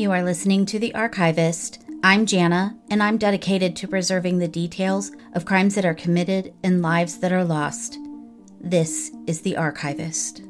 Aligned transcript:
You 0.00 0.12
are 0.12 0.22
listening 0.22 0.64
to 0.64 0.78
The 0.78 0.94
Archivist. 0.94 1.84
I'm 2.02 2.24
Jana, 2.24 2.74
and 2.88 3.02
I'm 3.02 3.18
dedicated 3.18 3.76
to 3.76 3.86
preserving 3.86 4.38
the 4.38 4.48
details 4.48 5.12
of 5.34 5.44
crimes 5.44 5.74
that 5.74 5.84
are 5.84 5.92
committed 5.92 6.54
and 6.64 6.80
lives 6.80 7.18
that 7.18 7.32
are 7.32 7.44
lost. 7.44 7.98
This 8.58 9.10
is 9.26 9.42
The 9.42 9.58
Archivist. 9.58 10.40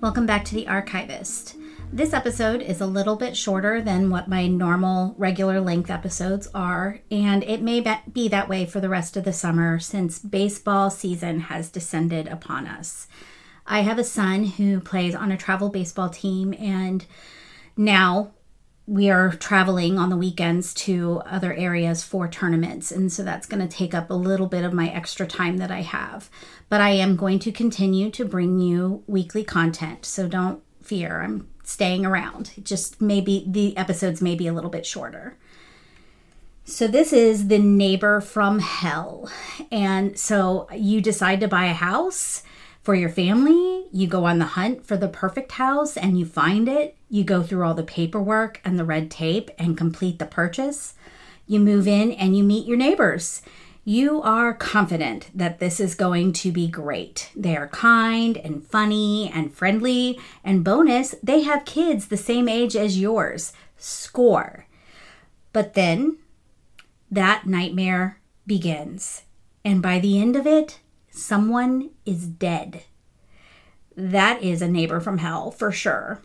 Welcome 0.00 0.24
back 0.24 0.44
to 0.44 0.54
The 0.54 0.68
Archivist. 0.68 1.56
This 1.92 2.12
episode 2.12 2.60
is 2.60 2.80
a 2.80 2.86
little 2.86 3.16
bit 3.16 3.36
shorter 3.36 3.80
than 3.80 4.10
what 4.10 4.28
my 4.28 4.46
normal 4.46 5.14
regular 5.16 5.60
length 5.60 5.90
episodes 5.90 6.46
are, 6.54 7.00
and 7.10 7.42
it 7.44 7.62
may 7.62 7.80
be 8.12 8.28
that 8.28 8.48
way 8.48 8.66
for 8.66 8.80
the 8.80 8.88
rest 8.90 9.16
of 9.16 9.24
the 9.24 9.32
summer 9.32 9.78
since 9.78 10.18
baseball 10.18 10.90
season 10.90 11.40
has 11.40 11.70
descended 11.70 12.28
upon 12.28 12.66
us. 12.66 13.06
I 13.66 13.80
have 13.80 13.98
a 13.98 14.04
son 14.04 14.44
who 14.44 14.80
plays 14.80 15.14
on 15.14 15.32
a 15.32 15.38
travel 15.38 15.70
baseball 15.70 16.10
team, 16.10 16.54
and 16.58 17.06
now 17.76 18.32
we 18.86 19.10
are 19.10 19.32
traveling 19.32 19.98
on 19.98 20.10
the 20.10 20.16
weekends 20.16 20.72
to 20.74 21.22
other 21.24 21.52
areas 21.54 22.04
for 22.04 22.28
tournaments. 22.28 22.92
And 22.92 23.12
so 23.12 23.24
that's 23.24 23.46
going 23.46 23.66
to 23.66 23.76
take 23.76 23.94
up 23.94 24.10
a 24.10 24.14
little 24.14 24.46
bit 24.46 24.64
of 24.64 24.72
my 24.72 24.88
extra 24.90 25.26
time 25.26 25.56
that 25.56 25.72
I 25.72 25.80
have. 25.80 26.30
But 26.68 26.80
I 26.80 26.90
am 26.90 27.16
going 27.16 27.40
to 27.40 27.50
continue 27.50 28.10
to 28.10 28.24
bring 28.24 28.60
you 28.60 29.02
weekly 29.08 29.42
content. 29.42 30.04
So 30.04 30.28
don't 30.28 30.62
fear. 30.80 31.22
I'm 31.22 31.48
staying 31.66 32.06
around. 32.06 32.52
Just 32.62 33.02
maybe 33.02 33.44
the 33.46 33.76
episodes 33.76 34.22
may 34.22 34.36
be 34.36 34.46
a 34.46 34.52
little 34.52 34.70
bit 34.70 34.86
shorter. 34.86 35.36
So, 36.64 36.86
this 36.86 37.12
is 37.12 37.48
the 37.48 37.58
neighbor 37.58 38.20
from 38.20 38.60
hell. 38.60 39.30
And 39.70 40.18
so, 40.18 40.68
you 40.72 41.00
decide 41.00 41.40
to 41.40 41.48
buy 41.48 41.66
a 41.66 41.74
house 41.74 42.42
for 42.82 42.94
your 42.94 43.08
family. 43.08 43.86
You 43.92 44.06
go 44.06 44.24
on 44.24 44.38
the 44.38 44.46
hunt 44.46 44.86
for 44.86 44.96
the 44.96 45.08
perfect 45.08 45.52
house 45.52 45.96
and 45.96 46.18
you 46.18 46.24
find 46.24 46.68
it. 46.68 46.96
You 47.10 47.24
go 47.24 47.42
through 47.42 47.64
all 47.64 47.74
the 47.74 47.82
paperwork 47.82 48.60
and 48.64 48.78
the 48.78 48.84
red 48.84 49.10
tape 49.10 49.50
and 49.58 49.76
complete 49.76 50.18
the 50.18 50.26
purchase. 50.26 50.94
You 51.46 51.60
move 51.60 51.86
in 51.86 52.12
and 52.12 52.36
you 52.36 52.42
meet 52.42 52.66
your 52.66 52.76
neighbors 52.76 53.42
you 53.88 54.20
are 54.20 54.52
confident 54.52 55.30
that 55.32 55.60
this 55.60 55.78
is 55.78 55.94
going 55.94 56.32
to 56.32 56.50
be 56.50 56.66
great. 56.66 57.30
They 57.36 57.56
are 57.56 57.68
kind 57.68 58.36
and 58.36 58.66
funny 58.66 59.30
and 59.32 59.54
friendly, 59.54 60.18
and 60.42 60.64
bonus, 60.64 61.14
they 61.22 61.42
have 61.42 61.64
kids 61.64 62.08
the 62.08 62.16
same 62.16 62.48
age 62.48 62.74
as 62.74 63.00
yours. 63.00 63.52
Score. 63.76 64.66
But 65.52 65.74
then 65.74 66.18
that 67.12 67.46
nightmare 67.46 68.18
begins, 68.44 69.22
and 69.64 69.80
by 69.80 70.00
the 70.00 70.20
end 70.20 70.34
of 70.34 70.48
it, 70.48 70.80
someone 71.08 71.90
is 72.04 72.26
dead. 72.26 72.82
That 73.96 74.42
is 74.42 74.62
a 74.62 74.68
neighbor 74.68 74.98
from 74.98 75.18
hell 75.18 75.52
for 75.52 75.70
sure. 75.70 76.20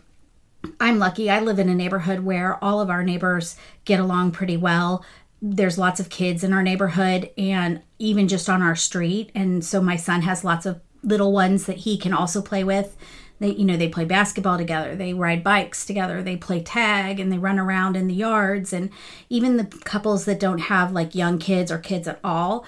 I'm 0.80 0.98
lucky. 0.98 1.30
I 1.30 1.40
live 1.40 1.58
in 1.58 1.68
a 1.68 1.74
neighborhood 1.74 2.20
where 2.20 2.62
all 2.62 2.80
of 2.80 2.90
our 2.90 3.02
neighbors 3.04 3.56
get 3.84 4.00
along 4.00 4.32
pretty 4.32 4.56
well 4.56 5.04
there's 5.44 5.76
lots 5.76 5.98
of 5.98 6.08
kids 6.08 6.44
in 6.44 6.52
our 6.52 6.62
neighborhood 6.62 7.28
and 7.36 7.82
even 7.98 8.28
just 8.28 8.48
on 8.48 8.62
our 8.62 8.76
street. 8.76 9.32
And 9.34 9.64
so 9.64 9.82
my 9.82 9.96
son 9.96 10.22
has 10.22 10.44
lots 10.44 10.64
of 10.64 10.80
little 11.02 11.32
ones 11.32 11.66
that 11.66 11.78
he 11.78 11.98
can 11.98 12.14
also 12.14 12.40
play 12.40 12.62
with. 12.62 12.96
They 13.40 13.50
you 13.54 13.64
know 13.64 13.76
they 13.76 13.88
play 13.88 14.04
basketball 14.04 14.56
together 14.56 14.94
they 14.94 15.14
ride 15.14 15.42
bikes 15.42 15.84
together 15.84 16.22
they 16.22 16.36
play 16.36 16.62
tag 16.62 17.18
and 17.18 17.32
they 17.32 17.38
run 17.38 17.58
around 17.58 17.96
in 17.96 18.06
the 18.06 18.14
yards. 18.14 18.72
And 18.72 18.90
even 19.28 19.56
the 19.56 19.64
couples 19.64 20.26
that 20.26 20.38
don't 20.38 20.58
have 20.58 20.92
like 20.92 21.16
young 21.16 21.40
kids 21.40 21.72
or 21.72 21.78
kids 21.78 22.06
at 22.06 22.20
all 22.22 22.64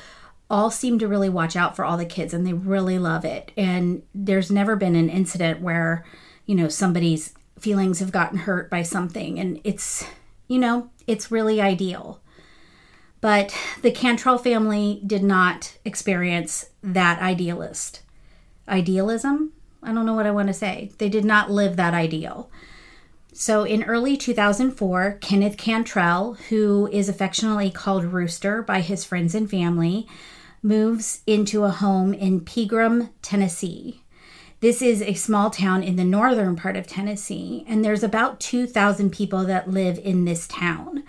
all 0.51 0.71
seem 0.71 0.99
to 0.99 1.09
really 1.09 1.29
watch 1.29 1.55
out 1.55 1.77
for 1.77 1.85
all 1.85 1.97
the 1.97 2.05
kids 2.05 2.35
and 2.35 2.45
they 2.45 2.53
really 2.53 2.99
love 2.99 3.25
it. 3.25 3.53
And 3.57 4.03
there's 4.13 4.51
never 4.51 4.75
been 4.75 4.97
an 4.97 5.09
incident 5.09 5.61
where 5.61 6.05
you 6.45 6.57
know 6.57 6.69
somebody's 6.69 7.35
feelings 7.57 8.01
have 8.01 8.11
gotten 8.11 8.39
hurt 8.39 8.69
by 8.69 8.83
something. 8.83 9.39
And 9.39 9.61
it's 9.63 10.05
you 10.49 10.59
know 10.59 10.91
it's 11.07 11.31
really 11.31 11.61
ideal 11.61 12.21
but 13.25 13.57
the 13.81 13.91
Cantrell 13.91 14.37
family 14.37 15.01
did 15.07 15.25
not 15.25 15.79
experience 15.83 16.69
that 16.83 17.23
idealist. 17.23 18.03
Idealism? 18.69 19.51
I 19.83 19.95
don't 19.95 20.05
know 20.05 20.13
what 20.13 20.27
I 20.27 20.31
want 20.31 20.49
to 20.49 20.53
say. 20.53 20.91
They 20.99 21.09
did 21.09 21.25
not 21.25 21.51
live 21.51 21.77
that 21.77 21.95
ideal. 21.95 22.51
So 23.33 23.65
in 23.65 23.83
early 23.85 24.19
2004, 24.19 25.21
Kenneth 25.23 25.57
Cantrell, 25.57 26.35
who 26.51 26.91
is 26.93 27.09
affectionately 27.09 27.71
called 27.71 28.05
Rooster 28.05 28.61
by 28.61 28.83
his 28.83 29.07
friends 29.07 29.35
and 29.35 29.49
family, 29.49 30.07
moves 30.63 31.23
into 31.27 31.65
a 31.65 31.71
home 31.71 32.13
in 32.13 32.43
Pegram, 32.43 33.09
Tennessee. 33.23 34.03
This 34.61 34.83
is 34.83 35.01
a 35.01 35.15
small 35.15 35.49
town 35.49 35.83
in 35.83 35.97
the 35.97 36.05
northern 36.05 36.57
part 36.57 36.77
of 36.77 36.87
Tennessee, 36.87 37.65
and 37.67 37.83
there's 37.83 38.03
about 38.03 38.39
2,000 38.39 39.09
people 39.09 39.45
that 39.45 39.71
live 39.71 39.99
in 39.99 40.27
this 40.27 40.47
town 40.47 41.05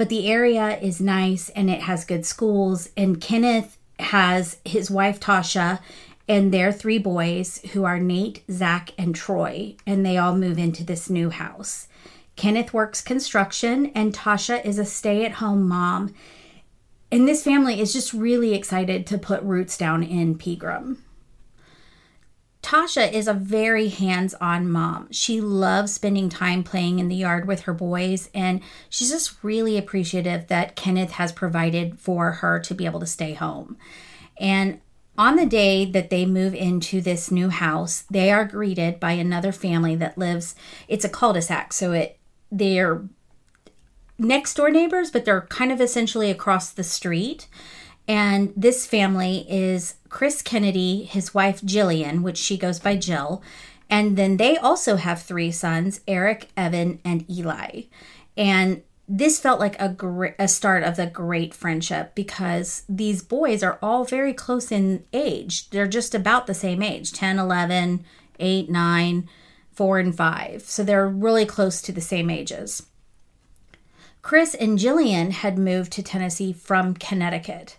but 0.00 0.08
the 0.08 0.32
area 0.32 0.78
is 0.78 0.98
nice 0.98 1.50
and 1.50 1.68
it 1.68 1.82
has 1.82 2.06
good 2.06 2.24
schools. 2.24 2.88
And 2.96 3.20
Kenneth 3.20 3.76
has 3.98 4.56
his 4.64 4.90
wife 4.90 5.20
Tasha 5.20 5.78
and 6.26 6.54
their 6.54 6.72
three 6.72 6.96
boys, 6.96 7.60
who 7.74 7.84
are 7.84 8.00
Nate, 8.00 8.42
Zach, 8.50 8.94
and 8.96 9.14
Troy, 9.14 9.76
and 9.86 10.06
they 10.06 10.16
all 10.16 10.34
move 10.34 10.56
into 10.56 10.82
this 10.82 11.10
new 11.10 11.28
house. 11.28 11.86
Kenneth 12.34 12.72
works 12.72 13.02
construction, 13.02 13.92
and 13.94 14.14
Tasha 14.14 14.64
is 14.64 14.78
a 14.78 14.86
stay 14.86 15.26
at 15.26 15.32
home 15.32 15.68
mom. 15.68 16.14
And 17.12 17.28
this 17.28 17.44
family 17.44 17.78
is 17.78 17.92
just 17.92 18.14
really 18.14 18.54
excited 18.54 19.06
to 19.08 19.18
put 19.18 19.42
roots 19.42 19.76
down 19.76 20.02
in 20.02 20.38
Pegram. 20.38 21.04
Tasha 22.62 23.10
is 23.10 23.26
a 23.26 23.34
very 23.34 23.88
hands 23.88 24.34
on 24.34 24.70
mom. 24.70 25.08
She 25.10 25.40
loves 25.40 25.92
spending 25.92 26.28
time 26.28 26.62
playing 26.62 26.98
in 26.98 27.08
the 27.08 27.16
yard 27.16 27.46
with 27.46 27.62
her 27.62 27.72
boys, 27.72 28.28
and 28.34 28.60
she's 28.88 29.10
just 29.10 29.42
really 29.42 29.78
appreciative 29.78 30.46
that 30.48 30.76
Kenneth 30.76 31.12
has 31.12 31.32
provided 31.32 31.98
for 31.98 32.32
her 32.32 32.60
to 32.60 32.74
be 32.74 32.84
able 32.84 33.00
to 33.00 33.06
stay 33.06 33.32
home. 33.32 33.78
And 34.38 34.80
on 35.16 35.36
the 35.36 35.46
day 35.46 35.84
that 35.84 36.10
they 36.10 36.26
move 36.26 36.54
into 36.54 37.00
this 37.00 37.30
new 37.30 37.48
house, 37.48 38.04
they 38.10 38.30
are 38.30 38.44
greeted 38.44 39.00
by 39.00 39.12
another 39.12 39.52
family 39.52 39.96
that 39.96 40.18
lives, 40.18 40.54
it's 40.86 41.04
a 41.04 41.08
cul 41.10 41.32
de 41.32 41.42
sac, 41.42 41.72
so 41.72 41.92
it 41.92 42.18
they're 42.52 43.04
next 44.18 44.54
door 44.54 44.70
neighbors, 44.70 45.10
but 45.10 45.24
they're 45.24 45.42
kind 45.42 45.72
of 45.72 45.80
essentially 45.80 46.30
across 46.30 46.70
the 46.70 46.84
street. 46.84 47.48
And 48.08 48.52
this 48.56 48.86
family 48.86 49.46
is 49.48 49.94
Chris 50.10 50.42
Kennedy, 50.42 51.04
his 51.04 51.32
wife 51.32 51.64
Gillian, 51.64 52.22
which 52.22 52.36
she 52.36 52.58
goes 52.58 52.78
by 52.78 52.96
Jill. 52.96 53.42
And 53.88 54.16
then 54.16 54.36
they 54.36 54.56
also 54.56 54.96
have 54.96 55.22
three 55.22 55.50
sons 55.50 56.00
Eric, 56.06 56.48
Evan, 56.56 57.00
and 57.04 57.28
Eli. 57.30 57.84
And 58.36 58.82
this 59.08 59.40
felt 59.40 59.58
like 59.58 59.80
a 59.80 59.88
great 59.88 60.34
a 60.38 60.46
start 60.46 60.84
of 60.84 60.94
the 60.94 61.06
great 61.06 61.52
friendship 61.52 62.14
because 62.14 62.84
these 62.88 63.22
boys 63.22 63.62
are 63.62 63.78
all 63.82 64.04
very 64.04 64.32
close 64.32 64.70
in 64.70 65.04
age. 65.12 65.68
They're 65.70 65.88
just 65.88 66.14
about 66.14 66.46
the 66.46 66.54
same 66.54 66.82
age 66.82 67.12
10, 67.12 67.38
11, 67.38 68.04
8, 68.38 68.70
9, 68.70 69.28
4, 69.72 69.98
and 69.98 70.16
5. 70.16 70.62
So 70.62 70.84
they're 70.84 71.08
really 71.08 71.44
close 71.44 71.82
to 71.82 71.92
the 71.92 72.00
same 72.00 72.30
ages. 72.30 72.86
Chris 74.22 74.54
and 74.54 74.78
Gillian 74.78 75.32
had 75.32 75.58
moved 75.58 75.92
to 75.92 76.02
Tennessee 76.02 76.52
from 76.52 76.94
Connecticut. 76.94 77.78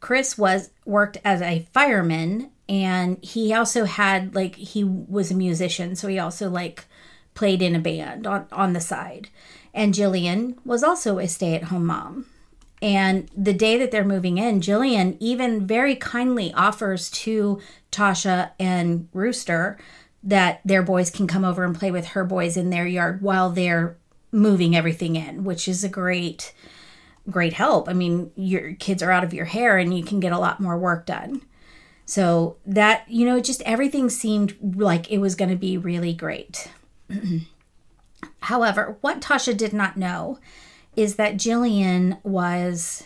Chris 0.00 0.38
was 0.38 0.70
worked 0.84 1.18
as 1.24 1.42
a 1.42 1.66
fireman 1.72 2.50
and 2.68 3.22
he 3.22 3.52
also 3.52 3.84
had 3.84 4.34
like 4.34 4.54
he 4.56 4.84
was 4.84 5.30
a 5.30 5.34
musician 5.34 5.96
so 5.96 6.06
he 6.08 6.18
also 6.18 6.48
like 6.50 6.84
played 7.38 7.62
in 7.62 7.76
a 7.76 7.78
band 7.78 8.26
on 8.26 8.46
on 8.50 8.72
the 8.72 8.80
side. 8.80 9.28
And 9.72 9.94
Gillian 9.94 10.58
was 10.64 10.82
also 10.82 11.18
a 11.18 11.28
stay-at-home 11.28 11.86
mom. 11.86 12.26
And 12.82 13.28
the 13.36 13.52
day 13.52 13.78
that 13.78 13.92
they're 13.92 14.04
moving 14.04 14.38
in, 14.38 14.60
Gillian 14.60 15.16
even 15.20 15.64
very 15.64 15.94
kindly 15.94 16.52
offers 16.52 17.10
to 17.10 17.60
Tasha 17.92 18.50
and 18.58 19.08
Rooster 19.12 19.78
that 20.24 20.60
their 20.64 20.82
boys 20.82 21.10
can 21.10 21.28
come 21.28 21.44
over 21.44 21.62
and 21.62 21.78
play 21.78 21.92
with 21.92 22.08
her 22.08 22.24
boys 22.24 22.56
in 22.56 22.70
their 22.70 22.88
yard 22.88 23.22
while 23.22 23.50
they're 23.50 23.96
moving 24.32 24.74
everything 24.74 25.14
in, 25.14 25.44
which 25.44 25.68
is 25.68 25.84
a 25.84 25.88
great 25.88 26.52
great 27.30 27.52
help. 27.52 27.88
I 27.88 27.92
mean, 27.92 28.30
your 28.36 28.74
kids 28.74 29.02
are 29.02 29.10
out 29.10 29.24
of 29.24 29.34
your 29.34 29.44
hair 29.44 29.78
and 29.78 29.96
you 29.96 30.04
can 30.04 30.20
get 30.20 30.32
a 30.32 30.38
lot 30.38 30.60
more 30.60 30.78
work 30.78 31.06
done. 31.06 31.42
So 32.06 32.56
that, 32.64 33.04
you 33.08 33.26
know, 33.26 33.38
just 33.40 33.62
everything 33.62 34.08
seemed 34.08 34.56
like 34.76 35.10
it 35.10 35.18
was 35.18 35.34
going 35.34 35.50
to 35.50 35.56
be 35.56 35.76
really 35.76 36.14
great. 36.14 36.70
However, 38.40 38.96
what 39.02 39.20
Tasha 39.20 39.56
did 39.56 39.72
not 39.72 39.96
know 39.96 40.38
is 40.96 41.16
that 41.16 41.36
Gillian 41.36 42.16
was 42.22 43.04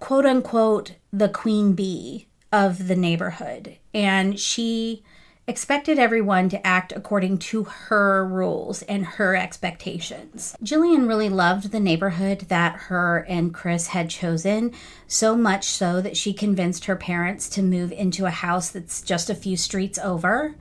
quote 0.00 0.26
unquote 0.26 0.96
the 1.12 1.28
queen 1.28 1.74
bee 1.74 2.26
of 2.50 2.88
the 2.88 2.96
neighborhood. 2.96 3.78
And 3.94 4.38
she 4.38 5.04
expected 5.48 5.98
everyone 5.98 6.48
to 6.48 6.66
act 6.66 6.92
according 6.94 7.36
to 7.36 7.64
her 7.64 8.24
rules 8.26 8.82
and 8.82 9.04
her 9.04 9.34
expectations. 9.34 10.56
Gillian 10.62 11.08
really 11.08 11.28
loved 11.28 11.72
the 11.72 11.80
neighborhood 11.80 12.40
that 12.48 12.74
her 12.74 13.26
and 13.28 13.52
Chris 13.52 13.88
had 13.88 14.08
chosen, 14.08 14.72
so 15.08 15.36
much 15.36 15.64
so 15.64 16.00
that 16.00 16.16
she 16.16 16.32
convinced 16.32 16.84
her 16.84 16.96
parents 16.96 17.48
to 17.48 17.62
move 17.62 17.90
into 17.90 18.24
a 18.24 18.30
house 18.30 18.70
that's 18.70 19.02
just 19.02 19.28
a 19.28 19.34
few 19.34 19.56
streets 19.56 19.98
over. 19.98 20.54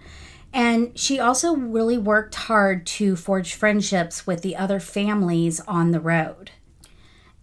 And 0.54 0.98
she 1.00 1.20
also 1.20 1.56
really 1.56 1.98
worked 1.98 2.36
hard 2.36 2.86
to 2.88 3.16
forge 3.16 3.54
friendships 3.54 4.28
with 4.28 4.42
the 4.42 4.56
other 4.56 4.80
families 4.80 5.62
on 5.62 5.92
the 5.92 6.02
road. 6.02 6.52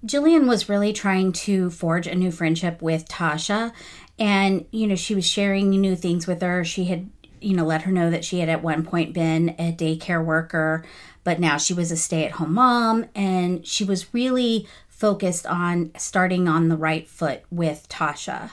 Gillian 0.05 0.46
was 0.46 0.69
really 0.69 0.93
trying 0.93 1.32
to 1.32 1.70
forge 1.70 2.06
a 2.06 2.14
new 2.14 2.31
friendship 2.31 2.82
with 2.82 3.08
Tasha. 3.08 3.73
And, 4.19 4.67
you 4.70 4.87
know, 4.87 4.94
she 4.94 5.14
was 5.14 5.26
sharing 5.26 5.70
new 5.70 5.96
things 5.96 6.26
with 6.26 6.43
her. 6.43 6.64
She 6.64 6.85
had, 6.85 7.11
you 7.40 7.55
know, 7.55 7.64
let 7.64 7.82
her 7.82 7.93
know 7.93 8.11
that 8.11 8.25
she 8.25 8.40
had 8.40 8.49
at 8.49 8.62
one 8.62 8.85
point 8.85 9.12
been 9.12 9.50
a 9.58 9.73
daycare 9.73 10.25
worker, 10.25 10.85
but 11.25 11.40
now 11.40 11.56
she 11.56 11.75
was 11.75 11.90
a 11.90 11.96
stay 11.96 12.25
at 12.25 12.32
home 12.32 12.55
mom. 12.55 13.06
And 13.14 13.67
she 13.67 13.85
was 13.85 14.12
really 14.14 14.67
focused 14.88 15.46
on 15.46 15.93
starting 15.96 16.49
on 16.49 16.69
the 16.69 16.76
right 16.76 17.08
foot 17.08 17.43
with 17.50 17.88
Tasha. 17.88 18.50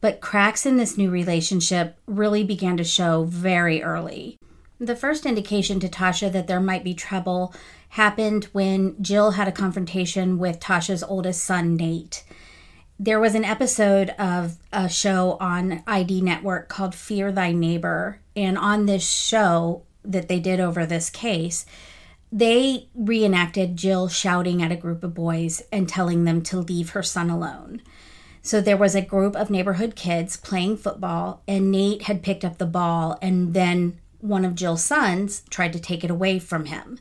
But 0.00 0.20
cracks 0.20 0.66
in 0.66 0.76
this 0.76 0.96
new 0.96 1.10
relationship 1.10 1.98
really 2.06 2.44
began 2.44 2.76
to 2.76 2.84
show 2.84 3.24
very 3.24 3.82
early. 3.82 4.38
The 4.78 4.96
first 4.96 5.24
indication 5.24 5.80
to 5.80 5.88
Tasha 5.88 6.30
that 6.32 6.46
there 6.46 6.60
might 6.60 6.84
be 6.84 6.94
trouble 6.94 7.54
happened 7.90 8.44
when 8.52 9.00
Jill 9.02 9.32
had 9.32 9.48
a 9.48 9.52
confrontation 9.52 10.38
with 10.38 10.60
Tasha's 10.60 11.02
oldest 11.02 11.42
son, 11.42 11.76
Nate. 11.76 12.24
There 12.98 13.20
was 13.20 13.34
an 13.34 13.44
episode 13.44 14.10
of 14.18 14.56
a 14.72 14.88
show 14.88 15.36
on 15.38 15.82
ID 15.86 16.22
Network 16.22 16.68
called 16.68 16.94
Fear 16.94 17.30
Thy 17.30 17.52
Neighbor. 17.52 18.20
And 18.34 18.56
on 18.56 18.86
this 18.86 19.06
show 19.06 19.82
that 20.02 20.28
they 20.28 20.40
did 20.40 20.60
over 20.60 20.86
this 20.86 21.10
case, 21.10 21.66
they 22.32 22.88
reenacted 22.94 23.76
Jill 23.76 24.08
shouting 24.08 24.62
at 24.62 24.72
a 24.72 24.76
group 24.76 25.04
of 25.04 25.12
boys 25.12 25.62
and 25.70 25.86
telling 25.86 26.24
them 26.24 26.40
to 26.44 26.58
leave 26.58 26.90
her 26.90 27.02
son 27.02 27.28
alone. 27.28 27.82
So 28.40 28.62
there 28.62 28.78
was 28.78 28.94
a 28.94 29.02
group 29.02 29.36
of 29.36 29.50
neighborhood 29.50 29.94
kids 29.94 30.36
playing 30.36 30.78
football, 30.78 31.42
and 31.46 31.70
Nate 31.70 32.02
had 32.02 32.22
picked 32.22 32.44
up 32.44 32.56
the 32.56 32.64
ball, 32.64 33.18
and 33.20 33.52
then 33.52 33.98
one 34.20 34.44
of 34.44 34.54
Jill's 34.54 34.84
sons 34.84 35.42
tried 35.50 35.72
to 35.74 35.80
take 35.80 36.02
it 36.02 36.10
away 36.10 36.38
from 36.38 36.66
him. 36.66 36.98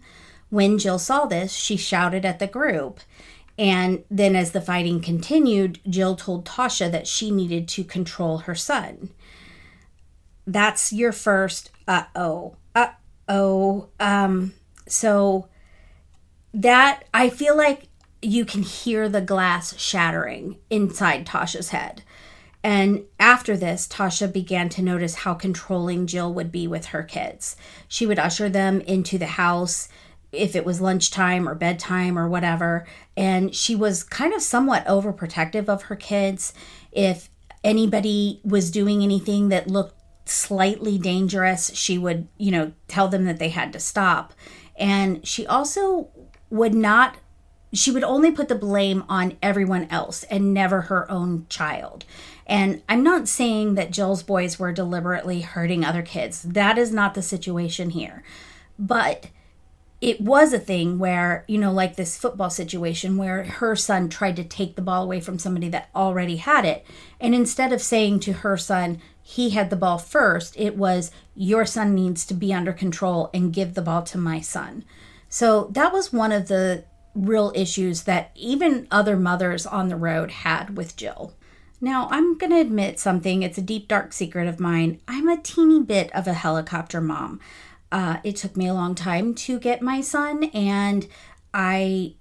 When 0.50 0.78
Jill 0.78 1.00
saw 1.00 1.26
this, 1.26 1.54
she 1.54 1.78
shouted 1.78 2.26
at 2.26 2.40
the 2.40 2.48
group. 2.48 3.00
And 3.58 4.04
then, 4.10 4.36
as 4.36 4.52
the 4.52 4.62
fighting 4.62 5.02
continued, 5.02 5.80
Jill 5.90 6.16
told 6.16 6.46
Tasha 6.46 6.92
that 6.92 7.08
she 7.08 7.32
needed 7.32 7.68
to 7.70 7.84
control 7.84 8.40
her 8.40 8.56
son. 8.56 9.12
That's 10.46 10.92
your 10.92 11.12
first 11.12 11.72
uh 11.88 12.04
oh. 12.16 12.58
Uh 12.74 12.90
oh. 13.30 13.90
Um, 14.00 14.54
so 14.88 15.48
that 16.54 17.06
I 17.14 17.30
feel 17.30 17.56
like 17.56 17.88
you 18.22 18.44
can 18.46 18.64
hear 18.64 19.08
the 19.08 19.22
glass 19.22 19.78
shattering 19.78 20.58
inside 20.70 21.26
Tasha's 21.26 21.70
head. 21.70 22.04
And 22.64 23.04
after 23.20 23.56
this, 23.56 23.88
Tasha 23.88 24.32
began 24.32 24.70
to 24.70 24.82
notice 24.82 25.16
how 25.16 25.36
controlling 25.36 26.08
Jill 26.08 26.34
would 26.34 26.52
be 26.52 26.68
with 26.68 26.88
her 26.88 27.04
kids. 27.04 27.56
She 27.88 28.08
would 28.08 28.18
usher 28.18 28.50
them 28.50 28.82
into 28.82 29.20
the 29.20 29.28
house 29.28 29.88
if 30.36 30.56
it 30.56 30.66
was 30.66 30.82
lunchtime 30.82 31.48
or 31.48 31.56
bedtime 31.56 32.18
or 32.18 32.28
whatever. 32.28 32.86
And 33.16 33.56
she 33.56 33.76
was 33.76 34.04
kind 34.04 34.34
of 34.34 34.42
somewhat 34.42 34.86
overprotective 34.86 35.68
of 35.68 35.84
her 35.84 35.96
kids. 35.96 36.54
If 36.92 37.30
anybody 37.64 38.42
was 38.44 38.72
doing 38.72 39.02
anything 39.02 39.50
that 39.50 39.68
looked 39.68 40.00
slightly 40.26 40.98
dangerous, 40.98 41.74
she 41.74 41.98
would, 41.98 42.28
you 42.38 42.52
know, 42.52 42.74
tell 42.88 43.08
them 43.08 43.26
that 43.26 43.40
they 43.40 43.50
had 43.50 43.74
to 43.74 43.80
stop. 43.80 44.34
And 44.78 45.26
she 45.26 45.46
also 45.48 46.10
would 46.50 46.74
not 46.74 47.18
she 47.74 47.92
would 47.92 48.04
only 48.04 48.32
put 48.32 48.48
the 48.48 48.56
blame 48.56 49.04
on 49.10 49.38
everyone 49.42 49.86
else 49.92 50.24
and 50.24 50.54
never 50.54 50.82
her 50.82 51.10
own 51.12 51.46
child. 51.50 52.06
And 52.48 52.82
I'm 52.88 53.04
not 53.04 53.28
saying 53.28 53.76
that 53.76 53.92
Jill's 53.92 54.24
boys 54.24 54.58
were 54.58 54.72
deliberately 54.72 55.42
hurting 55.42 55.84
other 55.84 56.02
kids. 56.02 56.44
That 56.44 56.78
is 56.78 56.94
not 56.94 57.16
the 57.16 57.22
situation 57.22 57.90
here. 57.90 58.24
But 58.80 59.28
it 60.06 60.22
was 60.22 60.54
a 60.54 60.60
thing 60.60 61.00
where, 61.00 61.44
you 61.48 61.58
know, 61.58 61.72
like 61.72 61.96
this 61.96 62.16
football 62.16 62.52
situation 62.52 63.18
where 63.18 63.44
her 63.44 63.76
son 63.76 64.08
tried 64.08 64.36
to 64.36 64.44
take 64.44 64.76
the 64.76 64.82
ball 64.84 65.02
away 65.02 65.20
from 65.20 65.40
somebody 65.40 65.68
that 65.70 65.90
already 65.96 66.36
had 66.36 66.64
it. 66.64 66.86
And 67.20 67.34
instead 67.34 67.74
of 67.74 67.82
saying 67.82 68.20
to 68.20 68.34
her 68.34 68.56
son, 68.56 69.02
he 69.24 69.50
had 69.50 69.72
the 69.72 69.76
ball 69.76 69.98
first, 69.98 70.56
it 70.60 70.78
was, 70.78 71.10
your 71.34 71.66
son 71.66 71.96
needs 71.96 72.24
to 72.28 72.36
be 72.36 72.54
under 72.54 72.72
control 72.72 73.32
and 73.34 73.52
give 73.52 73.74
the 73.74 73.82
ball 73.82 74.04
to 74.04 74.20
my 74.20 74.42
son. 74.42 74.86
So 75.28 75.70
that 75.72 75.92
was 75.92 76.14
one 76.14 76.32
of 76.32 76.50
the 76.50 76.84
real 77.16 77.52
issues 77.56 78.04
that 78.04 78.30
even 78.36 78.88
other 78.92 79.18
mothers 79.18 79.66
on 79.66 79.88
the 79.88 79.96
road 79.96 80.30
had 80.30 80.78
with 80.78 80.96
Jill. 80.96 81.34
Now, 81.82 82.08
I'm 82.12 82.38
going 82.38 82.52
to 82.52 82.62
admit 82.62 83.00
something. 83.00 83.42
It's 83.42 83.58
a 83.58 83.62
deep, 83.64 83.88
dark 83.88 84.14
secret 84.14 84.48
of 84.48 84.60
mine. 84.60 85.00
I'm 85.08 85.28
a 85.28 85.42
teeny 85.42 85.82
bit 85.82 86.14
of 86.14 86.28
a 86.28 86.34
helicopter 86.34 87.02
mom. 87.02 87.40
Uh, 87.96 88.18
it 88.26 88.36
took 88.36 88.58
me 88.58 88.68
a 88.68 88.74
long 88.74 88.94
time 88.94 89.34
to 89.34 89.58
get 89.58 89.82
my 89.82 90.02
son, 90.02 90.44
and 90.54 91.08
I 91.54 92.16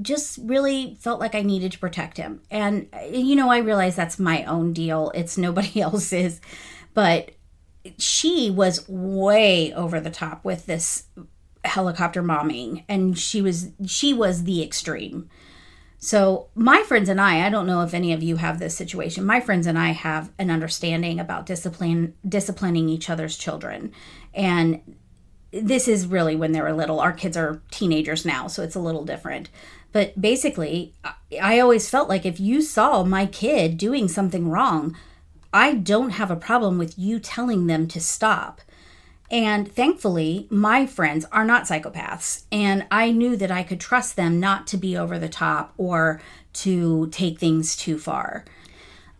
just 0.00 0.38
really 0.40 0.96
felt 1.00 1.18
like 1.18 1.34
I 1.34 1.42
needed 1.42 1.72
to 1.72 1.80
protect 1.80 2.16
him. 2.16 2.42
And, 2.48 2.86
you 3.10 3.34
know, 3.34 3.50
I 3.50 3.58
realize 3.58 3.96
that's 3.96 4.20
my 4.20 4.44
own 4.44 4.72
deal, 4.72 5.10
it's 5.16 5.36
nobody 5.36 5.80
else's. 5.80 6.40
But 6.94 7.32
she 7.98 8.52
was 8.52 8.88
way 8.88 9.74
over 9.74 9.98
the 9.98 10.10
top 10.10 10.44
with 10.44 10.66
this 10.66 11.08
helicopter 11.64 12.22
momming 12.22 12.84
and 12.88 13.18
she 13.18 13.42
was 13.42 13.70
she 13.84 14.14
was 14.14 14.44
the 14.44 14.62
extreme 14.62 15.28
so 15.98 16.48
my 16.54 16.80
friends 16.84 17.08
and 17.08 17.20
i 17.20 17.44
i 17.44 17.50
don't 17.50 17.66
know 17.66 17.82
if 17.82 17.92
any 17.92 18.12
of 18.12 18.22
you 18.22 18.36
have 18.36 18.60
this 18.60 18.76
situation 18.76 19.24
my 19.24 19.40
friends 19.40 19.66
and 19.66 19.76
i 19.76 19.88
have 19.88 20.30
an 20.38 20.48
understanding 20.48 21.18
about 21.18 21.44
discipline 21.44 22.14
disciplining 22.28 22.88
each 22.88 23.10
other's 23.10 23.36
children 23.36 23.90
and 24.32 24.80
this 25.62 25.88
is 25.88 26.06
really 26.06 26.36
when 26.36 26.52
they 26.52 26.60
were 26.60 26.72
little 26.72 27.00
our 27.00 27.12
kids 27.12 27.36
are 27.36 27.60
teenagers 27.70 28.24
now 28.24 28.46
so 28.46 28.62
it's 28.62 28.74
a 28.74 28.80
little 28.80 29.04
different 29.04 29.48
but 29.92 30.20
basically 30.20 30.94
i 31.42 31.58
always 31.58 31.88
felt 31.88 32.08
like 32.08 32.24
if 32.26 32.40
you 32.40 32.60
saw 32.62 33.02
my 33.02 33.26
kid 33.26 33.78
doing 33.78 34.08
something 34.08 34.48
wrong 34.48 34.96
i 35.52 35.74
don't 35.74 36.10
have 36.10 36.30
a 36.30 36.36
problem 36.36 36.78
with 36.78 36.98
you 36.98 37.18
telling 37.18 37.66
them 37.66 37.86
to 37.86 38.00
stop 38.00 38.60
and 39.30 39.70
thankfully, 39.70 40.46
my 40.50 40.86
friends 40.86 41.24
are 41.32 41.44
not 41.44 41.64
psychopaths. 41.64 42.44
And 42.52 42.86
I 42.90 43.10
knew 43.10 43.36
that 43.36 43.50
I 43.50 43.62
could 43.62 43.80
trust 43.80 44.16
them 44.16 44.38
not 44.38 44.66
to 44.68 44.76
be 44.76 44.96
over 44.96 45.18
the 45.18 45.28
top 45.28 45.74
or 45.76 46.20
to 46.54 47.08
take 47.08 47.38
things 47.38 47.76
too 47.76 47.98
far. 47.98 48.44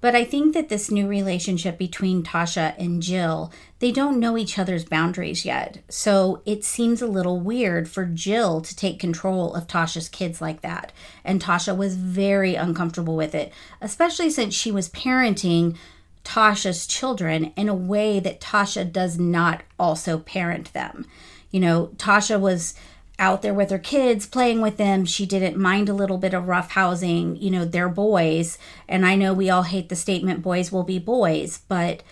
But 0.00 0.14
I 0.14 0.24
think 0.24 0.54
that 0.54 0.68
this 0.68 0.90
new 0.90 1.08
relationship 1.08 1.78
between 1.78 2.22
Tasha 2.22 2.74
and 2.78 3.02
Jill, 3.02 3.50
they 3.78 3.90
don't 3.90 4.20
know 4.20 4.36
each 4.36 4.58
other's 4.58 4.84
boundaries 4.84 5.44
yet. 5.44 5.78
So 5.88 6.42
it 6.44 6.64
seems 6.64 7.00
a 7.00 7.06
little 7.06 7.40
weird 7.40 7.88
for 7.88 8.04
Jill 8.04 8.60
to 8.60 8.76
take 8.76 9.00
control 9.00 9.54
of 9.54 9.66
Tasha's 9.66 10.08
kids 10.08 10.40
like 10.40 10.60
that. 10.60 10.92
And 11.24 11.42
Tasha 11.42 11.76
was 11.76 11.96
very 11.96 12.54
uncomfortable 12.54 13.16
with 13.16 13.34
it, 13.34 13.52
especially 13.80 14.30
since 14.30 14.54
she 14.54 14.70
was 14.70 14.90
parenting 14.90 15.76
Tasha's 16.24 16.86
children 16.86 17.52
in 17.56 17.68
a 17.68 17.74
way 17.74 18.20
that 18.20 18.40
Tasha 18.40 18.90
does 18.90 19.18
not 19.18 19.62
also 19.78 20.18
parent 20.18 20.72
them. 20.72 21.06
You 21.50 21.60
know, 21.60 21.86
Tasha 21.96 22.38
was 22.38 22.74
out 23.18 23.42
there 23.42 23.54
with 23.54 23.70
her 23.70 23.78
kids, 23.78 24.26
playing 24.26 24.60
with 24.60 24.76
them. 24.76 25.04
She 25.04 25.26
didn't 25.26 25.56
mind 25.56 25.88
a 25.88 25.94
little 25.94 26.18
bit 26.18 26.34
of 26.34 26.48
rough 26.48 26.72
housing. 26.72 27.36
You 27.36 27.50
know, 27.50 27.64
they're 27.64 27.88
boys. 27.88 28.58
And 28.88 29.06
I 29.06 29.16
know 29.16 29.32
we 29.32 29.50
all 29.50 29.62
hate 29.62 29.88
the 29.88 29.96
statement 29.96 30.42
boys 30.42 30.70
will 30.70 30.84
be 30.84 30.98
boys, 30.98 31.60
but 31.68 32.02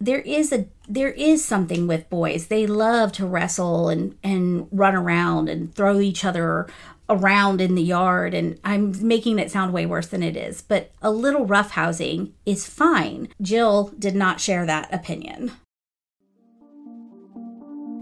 there 0.00 0.20
is 0.20 0.52
a 0.52 0.66
there 0.88 1.10
is 1.10 1.44
something 1.44 1.86
with 1.86 2.08
boys. 2.08 2.46
They 2.46 2.66
love 2.66 3.12
to 3.12 3.26
wrestle 3.26 3.88
and 3.88 4.16
and 4.22 4.68
run 4.70 4.94
around 4.94 5.48
and 5.48 5.74
throw 5.74 6.00
each 6.00 6.24
other 6.24 6.68
around 7.10 7.60
in 7.60 7.74
the 7.74 7.82
yard 7.82 8.34
and 8.34 8.60
I'm 8.64 8.94
making 9.06 9.38
it 9.38 9.50
sound 9.50 9.72
way 9.72 9.86
worse 9.86 10.08
than 10.08 10.22
it 10.22 10.36
is, 10.36 10.60
but 10.60 10.90
a 11.00 11.10
little 11.10 11.46
roughhousing 11.46 12.32
is 12.44 12.66
fine. 12.66 13.28
Jill 13.40 13.94
did 13.98 14.14
not 14.14 14.40
share 14.40 14.66
that 14.66 14.92
opinion. 14.92 15.52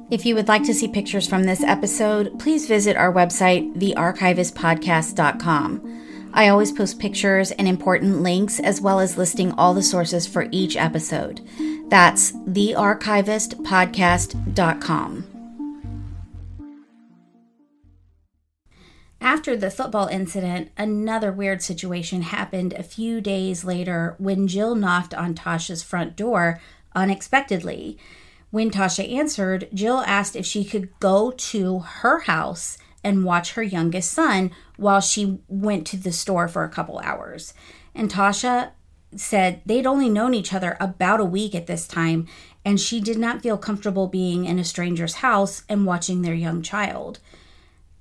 If 0.08 0.24
you 0.24 0.36
would 0.36 0.46
like 0.46 0.62
to 0.64 0.74
see 0.74 0.86
pictures 0.86 1.26
from 1.26 1.42
this 1.42 1.64
episode, 1.64 2.38
please 2.38 2.68
visit 2.68 2.96
our 2.96 3.12
website, 3.12 3.74
thearchivistpodcast.com. 3.74 6.30
I 6.32 6.48
always 6.48 6.70
post 6.70 7.00
pictures 7.00 7.50
and 7.50 7.66
important 7.66 8.22
links 8.22 8.60
as 8.60 8.80
well 8.80 9.00
as 9.00 9.18
listing 9.18 9.50
all 9.52 9.74
the 9.74 9.82
sources 9.82 10.24
for 10.24 10.46
each 10.52 10.76
episode. 10.76 11.40
That's 11.88 12.30
thearchivistpodcast.com. 12.32 15.26
After 19.20 19.56
the 19.56 19.72
football 19.72 20.06
incident, 20.06 20.70
another 20.76 21.32
weird 21.32 21.62
situation 21.62 22.22
happened 22.22 22.74
a 22.74 22.84
few 22.84 23.20
days 23.20 23.64
later 23.64 24.14
when 24.18 24.46
Jill 24.46 24.76
knocked 24.76 25.14
on 25.14 25.34
Tasha's 25.34 25.82
front 25.82 26.14
door 26.14 26.60
unexpectedly. 26.94 27.98
When 28.56 28.70
Tasha 28.70 29.12
answered, 29.12 29.68
Jill 29.74 29.98
asked 30.06 30.34
if 30.34 30.46
she 30.46 30.64
could 30.64 30.88
go 30.98 31.30
to 31.30 31.80
her 31.80 32.20
house 32.20 32.78
and 33.04 33.22
watch 33.22 33.52
her 33.52 33.62
youngest 33.62 34.10
son 34.10 34.50
while 34.78 35.02
she 35.02 35.40
went 35.46 35.86
to 35.88 35.98
the 35.98 36.10
store 36.10 36.48
for 36.48 36.64
a 36.64 36.70
couple 36.70 36.98
hours. 37.00 37.52
And 37.94 38.10
Tasha 38.10 38.70
said 39.14 39.60
they'd 39.66 39.86
only 39.86 40.08
known 40.08 40.32
each 40.32 40.54
other 40.54 40.78
about 40.80 41.20
a 41.20 41.24
week 41.26 41.54
at 41.54 41.66
this 41.66 41.86
time, 41.86 42.28
and 42.64 42.80
she 42.80 42.98
did 42.98 43.18
not 43.18 43.42
feel 43.42 43.58
comfortable 43.58 44.06
being 44.06 44.46
in 44.46 44.58
a 44.58 44.64
stranger's 44.64 45.16
house 45.16 45.62
and 45.68 45.84
watching 45.84 46.22
their 46.22 46.32
young 46.32 46.62
child. 46.62 47.18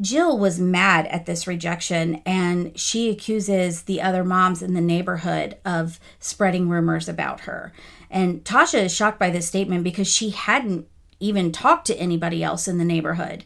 Jill 0.01 0.37
was 0.37 0.59
mad 0.59 1.07
at 1.07 1.25
this 1.25 1.47
rejection 1.47 2.21
and 2.25 2.77
she 2.77 3.09
accuses 3.09 3.83
the 3.83 4.01
other 4.01 4.23
moms 4.23 4.61
in 4.61 4.73
the 4.73 4.81
neighborhood 4.81 5.57
of 5.63 5.99
spreading 6.19 6.67
rumors 6.67 7.07
about 7.07 7.41
her. 7.41 7.71
And 8.09 8.43
Tasha 8.43 8.83
is 8.83 8.93
shocked 8.93 9.19
by 9.19 9.29
this 9.29 9.47
statement 9.47 9.83
because 9.83 10.07
she 10.07 10.31
hadn't 10.31 10.87
even 11.19 11.51
talked 11.51 11.87
to 11.87 11.97
anybody 11.97 12.43
else 12.43 12.67
in 12.67 12.77
the 12.77 12.85
neighborhood. 12.85 13.45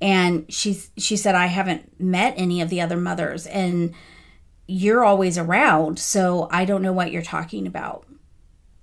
And 0.00 0.52
she 0.52 0.80
she 0.96 1.16
said 1.16 1.34
I 1.34 1.46
haven't 1.46 2.00
met 2.00 2.34
any 2.36 2.60
of 2.60 2.68
the 2.68 2.80
other 2.80 2.96
mothers 2.96 3.46
and 3.46 3.92
you're 4.68 5.02
always 5.02 5.38
around, 5.38 5.98
so 5.98 6.46
I 6.52 6.66
don't 6.66 6.82
know 6.82 6.92
what 6.92 7.10
you're 7.10 7.22
talking 7.22 7.66
about. 7.66 8.04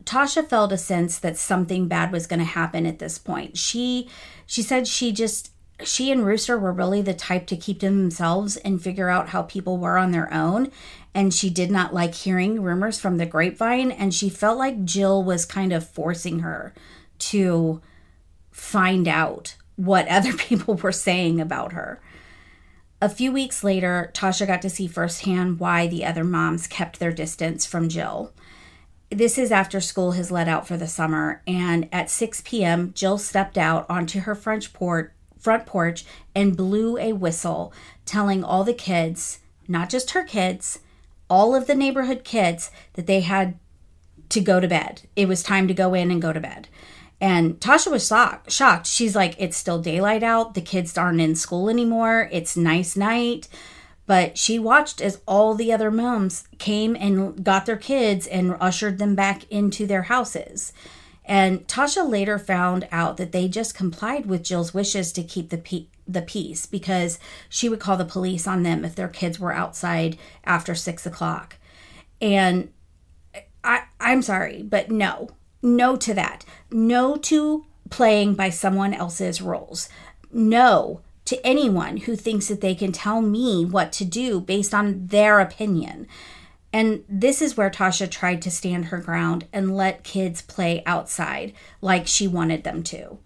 Tasha 0.03 0.47
felt 0.47 0.71
a 0.71 0.77
sense 0.77 1.19
that 1.19 1.37
something 1.37 1.87
bad 1.87 2.11
was 2.11 2.27
going 2.27 2.39
to 2.39 2.45
happen 2.45 2.85
at 2.85 2.99
this 2.99 3.17
point. 3.17 3.57
She 3.57 4.09
she 4.45 4.61
said 4.61 4.87
she 4.87 5.11
just 5.11 5.51
she 5.83 6.11
and 6.11 6.25
Rooster 6.25 6.57
were 6.57 6.71
really 6.71 7.01
the 7.01 7.13
type 7.13 7.47
to 7.47 7.57
keep 7.57 7.79
to 7.79 7.87
themselves 7.87 8.55
and 8.57 8.81
figure 8.81 9.09
out 9.09 9.29
how 9.29 9.41
people 9.41 9.77
were 9.77 9.97
on 9.97 10.11
their 10.11 10.33
own. 10.33 10.71
And 11.13 11.33
she 11.33 11.49
did 11.49 11.69
not 11.71 11.93
like 11.93 12.15
hearing 12.15 12.61
rumors 12.61 12.99
from 12.99 13.17
the 13.17 13.25
grapevine. 13.25 13.91
And 13.91 14.13
she 14.13 14.29
felt 14.29 14.57
like 14.57 14.85
Jill 14.85 15.23
was 15.23 15.45
kind 15.45 15.73
of 15.73 15.87
forcing 15.87 16.39
her 16.39 16.73
to 17.19 17.81
find 18.51 19.07
out 19.07 19.55
what 19.75 20.07
other 20.09 20.33
people 20.33 20.75
were 20.75 20.91
saying 20.91 21.41
about 21.41 21.73
her. 21.73 22.01
A 23.01 23.09
few 23.09 23.31
weeks 23.31 23.63
later, 23.63 24.09
Tasha 24.13 24.47
got 24.47 24.61
to 24.61 24.69
see 24.69 24.87
firsthand 24.87 25.59
why 25.59 25.85
the 25.85 26.05
other 26.05 26.23
moms 26.23 26.65
kept 26.65 26.99
their 26.99 27.11
distance 27.11 27.65
from 27.65 27.89
Jill. 27.89 28.31
This 29.09 29.37
is 29.37 29.51
after 29.51 29.79
school 29.81 30.13
has 30.13 30.31
let 30.31 30.47
out 30.47 30.65
for 30.65 30.77
the 30.77 30.87
summer, 30.87 31.41
and 31.45 31.87
at 31.91 32.09
6 32.09 32.41
p.m., 32.45 32.93
Jill 32.95 33.17
stepped 33.17 33.57
out 33.57 33.85
onto 33.89 34.21
her 34.21 34.33
French 34.33 34.73
port, 34.73 35.13
front 35.45 35.65
porch 35.65 36.03
and 36.35 36.57
blew 36.57 36.97
a 36.97 37.13
whistle, 37.13 37.71
telling 38.05 38.43
all 38.43 38.63
the 38.63 38.73
kids, 38.73 39.39
not 39.67 39.89
just 39.89 40.11
her 40.11 40.23
kids, 40.23 40.79
all 41.29 41.55
of 41.55 41.67
the 41.67 41.75
neighborhood 41.75 42.23
kids, 42.23 42.71
that 42.93 43.07
they 43.07 43.21
had 43.21 43.57
to 44.29 44.41
go 44.41 44.59
to 44.59 44.67
bed. 44.67 45.03
It 45.15 45.27
was 45.27 45.43
time 45.43 45.67
to 45.67 45.73
go 45.73 45.93
in 45.93 46.11
and 46.11 46.21
go 46.21 46.33
to 46.33 46.39
bed. 46.39 46.67
And 47.21 47.59
Tasha 47.59 47.91
was 47.91 48.07
shocked. 48.53 48.87
She's 48.87 49.15
like, 49.15 49.35
it's 49.37 49.55
still 49.55 49.79
daylight 49.79 50.23
out. 50.23 50.55
The 50.55 50.61
kids 50.61 50.97
aren't 50.97 51.21
in 51.21 51.35
school 51.35 51.69
anymore. 51.69 52.27
It's 52.31 52.57
nice 52.57 52.97
night. 52.97 53.47
But 54.07 54.37
she 54.37 54.59
watched 54.59 54.99
as 55.01 55.21
all 55.27 55.55
the 55.55 55.71
other 55.71 55.91
moms 55.91 56.47
came 56.57 56.95
and 56.99 57.43
got 57.43 57.65
their 57.65 57.77
kids 57.77 58.27
and 58.27 58.57
ushered 58.59 58.97
them 58.97 59.15
back 59.15 59.49
into 59.49 59.87
their 59.87 60.03
houses. 60.03 60.73
And 61.27 61.67
Tasha 61.67 62.07
later 62.07 62.37
found 62.37 62.87
out 62.91 63.17
that 63.17 63.31
they 63.31 63.47
just 63.47 63.75
complied 63.75 64.27
with 64.27 64.43
Jill's 64.43 64.73
wishes 64.73 65.11
to 65.13 65.23
keep 65.23 65.49
the 65.49 65.57
pe- 65.57 65.87
the 66.07 66.21
peace 66.21 66.67
because 66.67 67.17
she 67.49 67.67
would 67.67 67.79
call 67.79 67.97
the 67.97 68.05
police 68.05 68.45
on 68.47 68.61
them 68.61 68.85
if 68.85 68.93
their 68.95 69.07
kids 69.07 69.39
were 69.39 69.51
outside 69.51 70.17
after 70.43 70.75
six 70.75 71.05
o'clock. 71.05 71.57
And 72.21 72.71
I 73.63 73.83
I'm 73.99 74.21
sorry, 74.21 74.61
but 74.61 74.91
no, 74.91 75.29
no 75.63 75.95
to 75.95 76.13
that. 76.13 76.45
No 76.69 77.17
to 77.17 77.65
playing 77.89 78.35
by 78.35 78.49
someone 78.49 78.93
else's 78.93 79.41
rules. 79.41 79.89
No 80.31 81.01
to 81.25 81.43
anyone 81.45 81.97
who 81.97 82.15
thinks 82.15 82.47
that 82.47 82.61
they 82.61 82.75
can 82.75 82.91
tell 82.91 83.19
me 83.21 83.65
what 83.65 83.91
to 83.93 84.05
do 84.05 84.39
based 84.39 84.73
on 84.73 85.07
their 85.07 85.39
opinion. 85.39 86.07
And 86.75 87.05
this 87.07 87.41
is 87.41 87.55
where 87.55 87.69
Tasha 87.69 88.11
tried 88.11 88.41
to 88.41 88.51
stand 88.51 88.87
her 88.87 88.97
ground 88.97 89.47
and 89.53 89.77
let 89.77 90.03
kids 90.03 90.41
play 90.41 90.83
outside 90.85 91.53
like 91.79 92.05
she 92.05 92.27
wanted 92.27 92.65
them 92.65 92.83
to. 92.83 93.19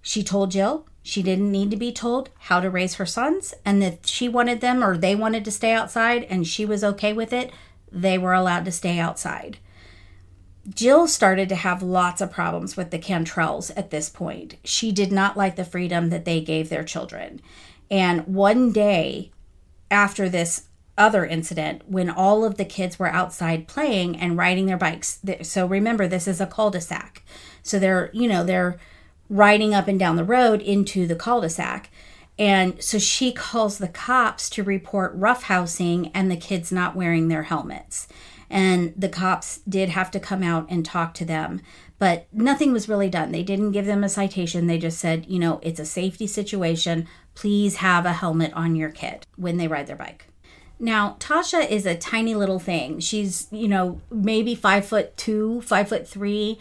She 0.00 0.22
told 0.24 0.52
Jill 0.52 0.86
she 1.02 1.22
didn't 1.22 1.52
need 1.52 1.70
to 1.72 1.76
be 1.76 1.92
told 1.92 2.30
how 2.38 2.58
to 2.58 2.70
raise 2.70 2.94
her 2.94 3.04
sons 3.04 3.52
and 3.66 3.82
that 3.82 4.06
she 4.06 4.30
wanted 4.30 4.62
them 4.62 4.82
or 4.82 4.96
they 4.96 5.14
wanted 5.14 5.44
to 5.44 5.50
stay 5.50 5.74
outside 5.74 6.24
and 6.30 6.46
she 6.46 6.64
was 6.64 6.82
okay 6.82 7.12
with 7.12 7.34
it, 7.34 7.50
they 7.92 8.16
were 8.16 8.32
allowed 8.32 8.64
to 8.64 8.72
stay 8.72 8.98
outside. 8.98 9.58
Jill 10.66 11.06
started 11.06 11.50
to 11.50 11.54
have 11.54 11.82
lots 11.82 12.22
of 12.22 12.30
problems 12.30 12.78
with 12.78 12.92
the 12.92 12.98
Cantrells 12.98 13.70
at 13.76 13.90
this 13.90 14.08
point. 14.08 14.54
She 14.64 14.90
did 14.90 15.12
not 15.12 15.36
like 15.36 15.56
the 15.56 15.66
freedom 15.66 16.08
that 16.08 16.24
they 16.24 16.40
gave 16.40 16.70
their 16.70 16.82
children. 16.82 17.42
And 17.90 18.26
one 18.26 18.72
day 18.72 19.32
after 19.90 20.30
this 20.30 20.65
other 20.98 21.24
incident, 21.24 21.82
when 21.86 22.08
all 22.08 22.44
of 22.44 22.56
the 22.56 22.64
kids 22.64 22.98
were 22.98 23.08
outside 23.08 23.68
playing 23.68 24.16
and 24.16 24.38
riding 24.38 24.66
their 24.66 24.76
bikes, 24.76 25.20
so 25.42 25.66
remember, 25.66 26.08
this 26.08 26.26
is 26.26 26.40
a 26.40 26.46
cul 26.46 26.70
de 26.70 26.80
sac. 26.80 27.22
So 27.62 27.78
they're, 27.78 28.10
you 28.12 28.28
know, 28.28 28.44
they're 28.44 28.78
riding 29.28 29.74
up 29.74 29.88
and 29.88 29.98
down 29.98 30.16
the 30.16 30.24
road 30.24 30.62
into 30.62 31.06
the 31.06 31.16
cul 31.16 31.40
de 31.40 31.50
sac. 31.50 31.90
And 32.38 32.82
so 32.82 32.98
she 32.98 33.32
calls 33.32 33.78
the 33.78 33.88
cops 33.88 34.50
to 34.50 34.62
report 34.62 35.18
roughhousing 35.18 36.10
and 36.14 36.30
the 36.30 36.36
kids 36.36 36.70
not 36.70 36.94
wearing 36.94 37.28
their 37.28 37.44
helmets. 37.44 38.08
And 38.48 38.92
the 38.96 39.08
cops 39.08 39.60
did 39.68 39.88
have 39.88 40.10
to 40.12 40.20
come 40.20 40.42
out 40.42 40.66
and 40.70 40.84
talk 40.84 41.14
to 41.14 41.24
them 41.24 41.60
but 41.98 42.26
nothing 42.32 42.72
was 42.72 42.88
really 42.88 43.08
done. 43.08 43.32
They 43.32 43.42
didn't 43.42 43.72
give 43.72 43.86
them 43.86 44.04
a 44.04 44.08
citation. 44.08 44.66
They 44.66 44.78
just 44.78 44.98
said 44.98 45.26
you 45.28 45.38
know 45.38 45.60
it's 45.62 45.80
a 45.80 45.86
safety 45.86 46.26
situation. 46.26 47.06
Please 47.34 47.76
have 47.76 48.06
a 48.06 48.12
helmet 48.12 48.52
on 48.54 48.76
your 48.76 48.90
kid 48.90 49.26
when 49.36 49.56
they 49.56 49.68
ride 49.68 49.86
their 49.86 49.96
bike 49.96 50.26
now 50.78 51.16
tasha 51.18 51.68
is 51.68 51.86
a 51.86 51.94
tiny 51.94 52.34
little 52.34 52.58
thing. 52.58 53.00
She's 53.00 53.48
you 53.50 53.68
know 53.68 54.00
maybe 54.10 54.54
five 54.54 54.86
foot 54.86 55.16
two 55.16 55.60
five 55.62 55.88
foot 55.88 56.06
three 56.06 56.58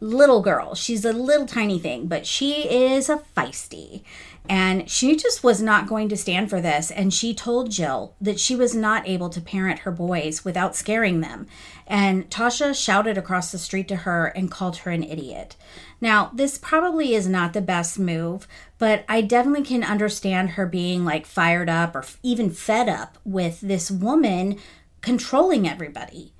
little 0.00 0.42
girl. 0.42 0.74
She's 0.74 1.04
a 1.04 1.12
little 1.12 1.46
tiny 1.46 1.78
thing 1.78 2.06
but 2.06 2.26
she 2.26 2.68
is 2.68 3.08
a 3.08 3.22
feisty 3.36 4.02
and 4.48 4.88
she 4.88 5.16
just 5.16 5.42
was 5.42 5.60
not 5.60 5.86
going 5.86 6.08
to 6.08 6.16
stand 6.16 6.50
for 6.50 6.60
this. 6.60 6.90
And 6.90 7.12
she 7.12 7.34
told 7.34 7.70
Jill 7.70 8.14
that 8.20 8.40
she 8.40 8.54
was 8.54 8.74
not 8.74 9.08
able 9.08 9.28
to 9.30 9.40
parent 9.40 9.80
her 9.80 9.90
boys 9.90 10.44
without 10.44 10.76
scaring 10.76 11.20
them. 11.20 11.46
And 11.86 12.28
Tasha 12.30 12.74
shouted 12.74 13.16
across 13.16 13.52
the 13.52 13.58
street 13.58 13.88
to 13.88 13.96
her 13.96 14.26
and 14.26 14.50
called 14.50 14.78
her 14.78 14.90
an 14.90 15.02
idiot. 15.02 15.56
Now, 16.00 16.30
this 16.34 16.58
probably 16.58 17.14
is 17.14 17.26
not 17.28 17.52
the 17.52 17.60
best 17.60 17.98
move, 17.98 18.46
but 18.78 19.04
I 19.08 19.20
definitely 19.22 19.64
can 19.64 19.82
understand 19.82 20.50
her 20.50 20.66
being 20.66 21.04
like 21.04 21.26
fired 21.26 21.68
up 21.68 21.94
or 21.94 22.04
even 22.22 22.50
fed 22.50 22.88
up 22.88 23.18
with 23.24 23.60
this 23.60 23.90
woman 23.90 24.58
controlling 25.00 25.68
everybody. 25.68 26.32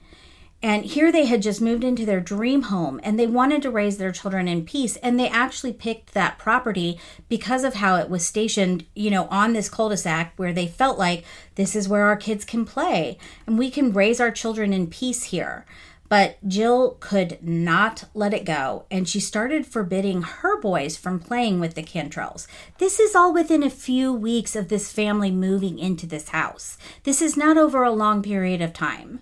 And 0.62 0.84
here 0.84 1.12
they 1.12 1.26
had 1.26 1.42
just 1.42 1.60
moved 1.60 1.84
into 1.84 2.06
their 2.06 2.20
dream 2.20 2.62
home 2.62 2.98
and 3.02 3.18
they 3.18 3.26
wanted 3.26 3.62
to 3.62 3.70
raise 3.70 3.98
their 3.98 4.10
children 4.10 4.48
in 4.48 4.64
peace. 4.64 4.96
And 4.96 5.18
they 5.18 5.28
actually 5.28 5.72
picked 5.72 6.14
that 6.14 6.38
property 6.38 6.98
because 7.28 7.62
of 7.62 7.74
how 7.74 7.96
it 7.96 8.08
was 8.08 8.26
stationed, 8.26 8.86
you 8.94 9.10
know, 9.10 9.26
on 9.28 9.52
this 9.52 9.68
cul 9.68 9.90
de 9.90 9.96
sac 9.96 10.32
where 10.36 10.52
they 10.52 10.66
felt 10.66 10.98
like 10.98 11.24
this 11.56 11.76
is 11.76 11.88
where 11.88 12.04
our 12.04 12.16
kids 12.16 12.44
can 12.44 12.64
play 12.64 13.18
and 13.46 13.58
we 13.58 13.70
can 13.70 13.92
raise 13.92 14.18
our 14.18 14.30
children 14.30 14.72
in 14.72 14.88
peace 14.88 15.24
here. 15.24 15.66
But 16.08 16.38
Jill 16.46 16.96
could 17.00 17.38
not 17.42 18.04
let 18.14 18.32
it 18.32 18.44
go, 18.44 18.86
and 18.92 19.08
she 19.08 19.18
started 19.18 19.66
forbidding 19.66 20.22
her 20.22 20.60
boys 20.60 20.96
from 20.96 21.18
playing 21.18 21.58
with 21.58 21.74
the 21.74 21.82
Cantrells. 21.82 22.46
This 22.78 23.00
is 23.00 23.16
all 23.16 23.32
within 23.32 23.64
a 23.64 23.70
few 23.70 24.12
weeks 24.12 24.54
of 24.54 24.68
this 24.68 24.92
family 24.92 25.32
moving 25.32 25.80
into 25.80 26.06
this 26.06 26.28
house. 26.28 26.78
This 27.02 27.20
is 27.20 27.36
not 27.36 27.58
over 27.58 27.82
a 27.82 27.90
long 27.90 28.22
period 28.22 28.62
of 28.62 28.72
time. 28.72 29.20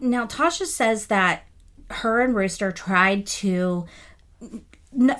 Now, 0.00 0.26
Tasha 0.26 0.66
says 0.66 1.06
that 1.06 1.44
her 1.90 2.20
and 2.20 2.34
Rooster 2.34 2.72
tried 2.72 3.26
to 3.26 3.86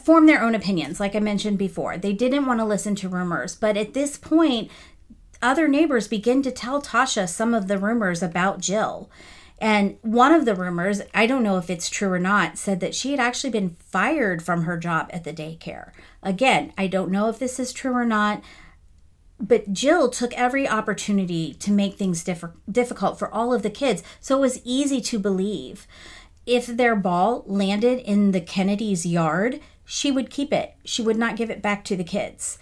form 0.03 0.27
their 0.27 0.43
own 0.43 0.55
opinions, 0.55 0.99
like 0.99 1.15
I 1.15 1.21
mentioned 1.21 1.59
before. 1.59 1.99
They 1.99 2.13
didn't 2.13 2.47
want 2.47 2.61
to 2.61 2.65
listen 2.65 2.95
to 2.97 3.09
rumors, 3.09 3.55
but 3.55 3.77
at 3.77 3.95
this 3.95 4.17
point, 4.17 4.71
other 5.43 5.69
neighbors 5.69 6.09
begin 6.09 6.43
to 6.43 6.51
tell 6.51 6.83
Tasha 6.83 7.29
some 7.29 7.55
of 7.55 7.69
the 7.69 7.79
rumors 7.79 8.23
about 8.23 8.61
Jill. 8.61 9.11
And 9.59 9.99
one 10.01 10.33
of 10.33 10.47
the 10.47 10.55
rumors, 10.55 11.03
I 11.13 11.27
don't 11.27 11.43
know 11.43 11.59
if 11.59 11.69
it's 11.69 11.91
true 11.91 12.11
or 12.11 12.19
not, 12.19 12.57
said 12.57 12.81
that 12.81 12.95
she 12.95 13.11
had 13.11 13.21
actually 13.21 13.51
been 13.51 13.77
fired 13.79 14.43
from 14.43 14.63
her 14.65 14.79
job 14.79 15.11
at 15.13 15.25
the 15.25 15.35
daycare. 15.35 15.93
Again, 16.23 16.73
I 16.79 16.87
don't 16.87 17.11
know 17.11 17.29
if 17.29 17.39
this 17.39 17.61
is 17.61 17.73
true 17.73 17.93
or 17.93 18.07
not 18.07 18.43
but 19.41 19.73
Jill 19.73 20.09
took 20.09 20.33
every 20.35 20.69
opportunity 20.69 21.55
to 21.55 21.73
make 21.73 21.95
things 21.95 22.23
diff- 22.23 22.45
difficult 22.71 23.19
for 23.19 23.33
all 23.33 23.53
of 23.53 23.63
the 23.63 23.71
kids, 23.71 24.03
so 24.21 24.37
it 24.37 24.41
was 24.41 24.61
easy 24.65 25.01
to 25.01 25.19
believe. 25.19 25.87
If 26.47 26.67
their 26.67 26.97
ball 26.97 27.45
landed 27.47 28.01
in 28.01 28.33
the 28.33 28.41
Kennedy's 28.41 29.07
yard, 29.07 29.61
she 29.85 30.11
would 30.11 30.31
keep 30.31 30.53
it. 30.53 30.75
She 30.85 31.03
would 31.03 31.17
not 31.17 31.37
give 31.37 31.51
it 31.51 31.63
back 31.63 31.85
to 31.85 31.97
the 31.97 32.05
kids. 32.05 32.59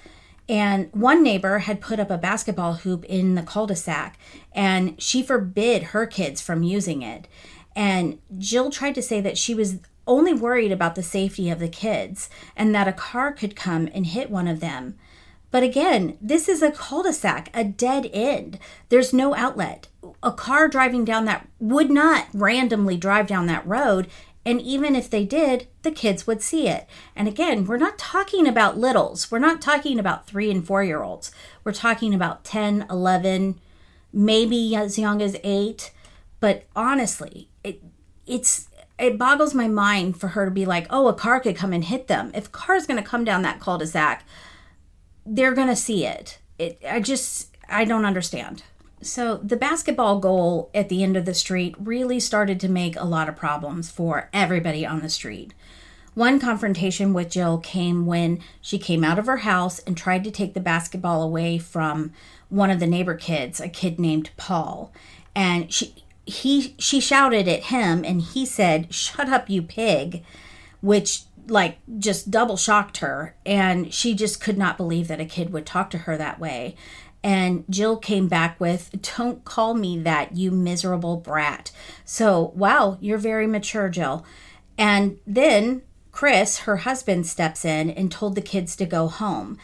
And 0.49 0.89
one 0.93 1.23
neighbor 1.23 1.59
had 1.61 1.81
put 1.81 2.01
up 2.01 2.11
a 2.11 2.17
basketball 2.17 2.75
hoop 2.75 3.05
in 3.05 3.35
the 3.35 3.43
cul 3.43 3.67
de 3.67 3.77
sac, 3.77 4.19
and 4.53 5.01
she 5.01 5.23
forbid 5.23 5.85
her 5.85 6.07
kids 6.07 6.41
from 6.41 6.63
using 6.63 7.03
it. 7.03 7.29
And 7.77 8.19
Jill 8.39 8.71
tried 8.71 8.95
to 8.95 9.03
say 9.03 9.21
that 9.21 9.37
she 9.37 9.55
was 9.55 9.79
only 10.07 10.33
worried 10.33 10.73
about 10.73 10.95
the 10.95 11.03
safety 11.03 11.51
of 11.51 11.59
the 11.59 11.69
kids 11.69 12.31
and 12.57 12.75
that 12.75 12.89
a 12.89 12.93
car 12.93 13.31
could 13.31 13.55
come 13.55 13.89
and 13.93 14.07
hit 14.07 14.31
one 14.31 14.49
of 14.49 14.61
them. 14.61 14.97
But 15.51 15.63
again, 15.63 16.19
this 16.21 16.49
is 16.49 16.63
a 16.63 16.71
cul 16.71 17.03
de 17.03 17.13
sac, 17.13 17.51
a 17.55 17.65
dead 17.65 18.11
end. 18.13 18.59
There's 18.91 19.13
no 19.13 19.35
outlet. 19.35 19.89
A 20.23 20.33
car 20.33 20.69
driving 20.69 21.05
down 21.05 21.25
that 21.25 21.49
would 21.59 21.91
not 21.91 22.27
randomly 22.35 22.97
drive 22.97 23.27
down 23.27 23.47
that 23.47 23.67
road. 23.67 24.09
And 24.45 24.61
even 24.61 24.95
if 24.95 25.09
they 25.11 25.25
did, 25.25 25.69
the 25.83 25.91
kids 25.91 26.27
would 26.27 26.43
see 26.43 26.69
it. 26.69 26.87
And 27.17 27.29
again, 27.29 27.67
we're 27.67 27.77
not 27.79 27.99
talking 27.99 28.47
about 28.47 28.79
littles. 28.79 29.31
We're 29.31 29.39
not 29.39 29.63
talking 29.63 29.99
about 29.99 30.27
three 30.27 30.51
and 30.51 30.67
four 30.67 30.85
year 30.85 31.03
olds. 31.03 31.31
We're 31.65 31.73
talking 31.73 32.15
about 32.15 32.45
10, 32.45 32.87
11, 32.91 33.61
maybe 34.13 34.75
as 34.75 34.99
young 34.99 35.23
as 35.23 35.37
eight. 35.45 35.93
But 36.41 36.65
honestly, 36.77 37.51
it, 37.65 37.83
it's 38.27 38.69
it 38.99 39.17
boggles 39.19 39.55
my 39.55 39.69
mind 39.69 40.19
for 40.19 40.29
her 40.29 40.45
to 40.45 40.51
be 40.51 40.67
like, 40.67 40.87
oh, 40.91 41.09
a 41.09 41.15
car 41.15 41.41
could 41.41 41.57
come 41.57 41.73
and 41.73 41.85
hit 41.85 42.09
them. 42.09 42.33
If 42.35 42.49
a 42.49 42.51
car 42.51 42.75
is 42.75 42.87
going 42.87 43.03
to 43.03 43.09
come 43.09 43.25
down 43.25 43.43
that 43.43 43.61
cul-de-sac, 43.61 44.25
they're 45.29 45.55
going 45.55 45.69
to 45.69 45.77
see 45.77 46.07
it. 46.07 46.39
it. 46.59 46.81
I 46.89 47.01
just, 47.01 47.57
I 47.69 47.85
don't 47.85 48.05
understand. 48.05 48.63
So 49.01 49.37
the 49.37 49.57
basketball 49.57 50.19
goal 50.19 50.71
at 50.75 50.89
the 50.89 51.03
end 51.03 51.17
of 51.17 51.25
the 51.25 51.35
street 51.35 51.75
really 51.79 52.19
started 52.19 52.59
to 52.61 52.69
make 52.69 52.97
a 52.97 53.05
lot 53.05 53.29
of 53.29 53.37
problems 53.37 53.91
for 53.91 54.29
everybody 54.33 54.85
on 54.85 55.01
the 55.01 55.09
street. 55.09 55.55
One 56.15 56.41
confrontation 56.41 57.13
with 57.13 57.31
Jill 57.31 57.59
came 57.59 58.05
when 58.05 58.41
she 58.61 58.77
came 58.77 59.05
out 59.05 59.21
of 59.21 59.27
her 59.27 59.39
house 59.39 59.79
and 59.81 59.97
tried 59.97 60.25
to 60.25 60.33
take 60.33 60.55
the 60.55 60.61
basketball 60.61 61.23
away 61.23 61.59
from 61.59 62.13
one 62.49 62.71
of 62.71 62.81
the 62.81 62.89
neighbor 62.89 63.15
kids, 63.15 63.61
a 63.61 63.69
kid 63.69 64.01
named 64.01 64.31
Paul. 64.37 64.93
And 65.37 65.73
she 65.73 65.95
he 66.27 66.75
she 66.79 67.01
shouted 67.01 67.47
at 67.47 67.65
him 67.65 68.05
and 68.05 68.21
he 68.21 68.45
said, 68.45 68.93
"Shut 68.93 69.29
up, 69.29 69.49
you 69.49 69.63
pig," 69.63 70.25
which 70.81 71.23
like 71.49 71.79
just 71.99 72.31
double 72.31 72.57
shocked 72.57 72.99
her 72.99 73.35
and 73.45 73.93
she 73.93 74.15
just 74.15 74.41
could 74.41 74.59
not 74.59 74.77
believe 74.77 75.09
that 75.09 75.21
a 75.21 75.25
kid 75.25 75.53
would 75.53 75.67
talk 75.67 75.91
to 75.91 75.99
her 75.99 76.17
that 76.17 76.39
way 76.39 76.77
and 77.23 77.65
Jill 77.69 77.97
came 77.97 78.29
back 78.29 78.59
with, 78.61 78.91
Don't 79.17 79.45
call 79.45 79.75
me 79.75 79.99
that, 79.99 80.37
you 80.37 80.51
miserable 80.51 81.17
brat. 81.17 81.71
So, 82.05 82.53
wow, 82.55 82.97
you're 83.01 83.19
very 83.19 83.47
mature, 83.47 83.89
Jill. 83.89 84.25
And 84.77 85.19
then 85.27 85.83
Chris, 86.13 86.61
her 86.61 86.79
husband, 86.79 87.27
steps 87.27 87.65
in 87.65 87.91
and 87.91 88.11
told 88.11 88.35
the 88.35 88.41
kids 88.41 88.77
to 88.77 88.87
go 88.87 89.09
home. 89.09 89.59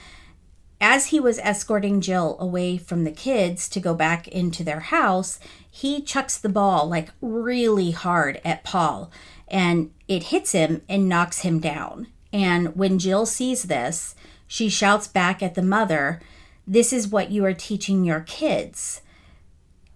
As 0.81 1.07
he 1.07 1.21
was 1.21 1.39
escorting 1.39 2.01
Jill 2.01 2.37
away 2.41 2.77
from 2.77 3.05
the 3.05 3.13
kids 3.13 3.69
to 3.71 3.81
go 3.81 3.95
back 3.95 4.27
into 4.29 4.65
their 4.65 4.81
house, 4.81 5.39
he 5.71 6.03
chucks 6.03 6.37
the 6.37 6.49
ball 6.49 6.89
like 6.89 7.11
really 7.21 7.93
hard 7.93 8.41
at 8.45 8.65
Paul 8.65 9.11
and 9.49 9.91
it 10.09 10.25
hits 10.25 10.53
him 10.53 10.83
and 10.89 11.09
knocks 11.09 11.41
him 11.41 11.61
down. 11.61 12.09
And 12.33 12.75
when 12.75 12.99
Jill 12.99 13.27
sees 13.27 13.65
this, 13.65 14.15
she 14.47 14.69
shouts 14.69 15.07
back 15.07 15.43
at 15.43 15.55
the 15.55 15.63
mother, 15.63 16.21
This 16.67 16.93
is 16.93 17.09
what 17.09 17.31
you 17.31 17.45
are 17.45 17.55
teaching 17.55 18.05
your 18.05 18.21
kids. 18.21 19.03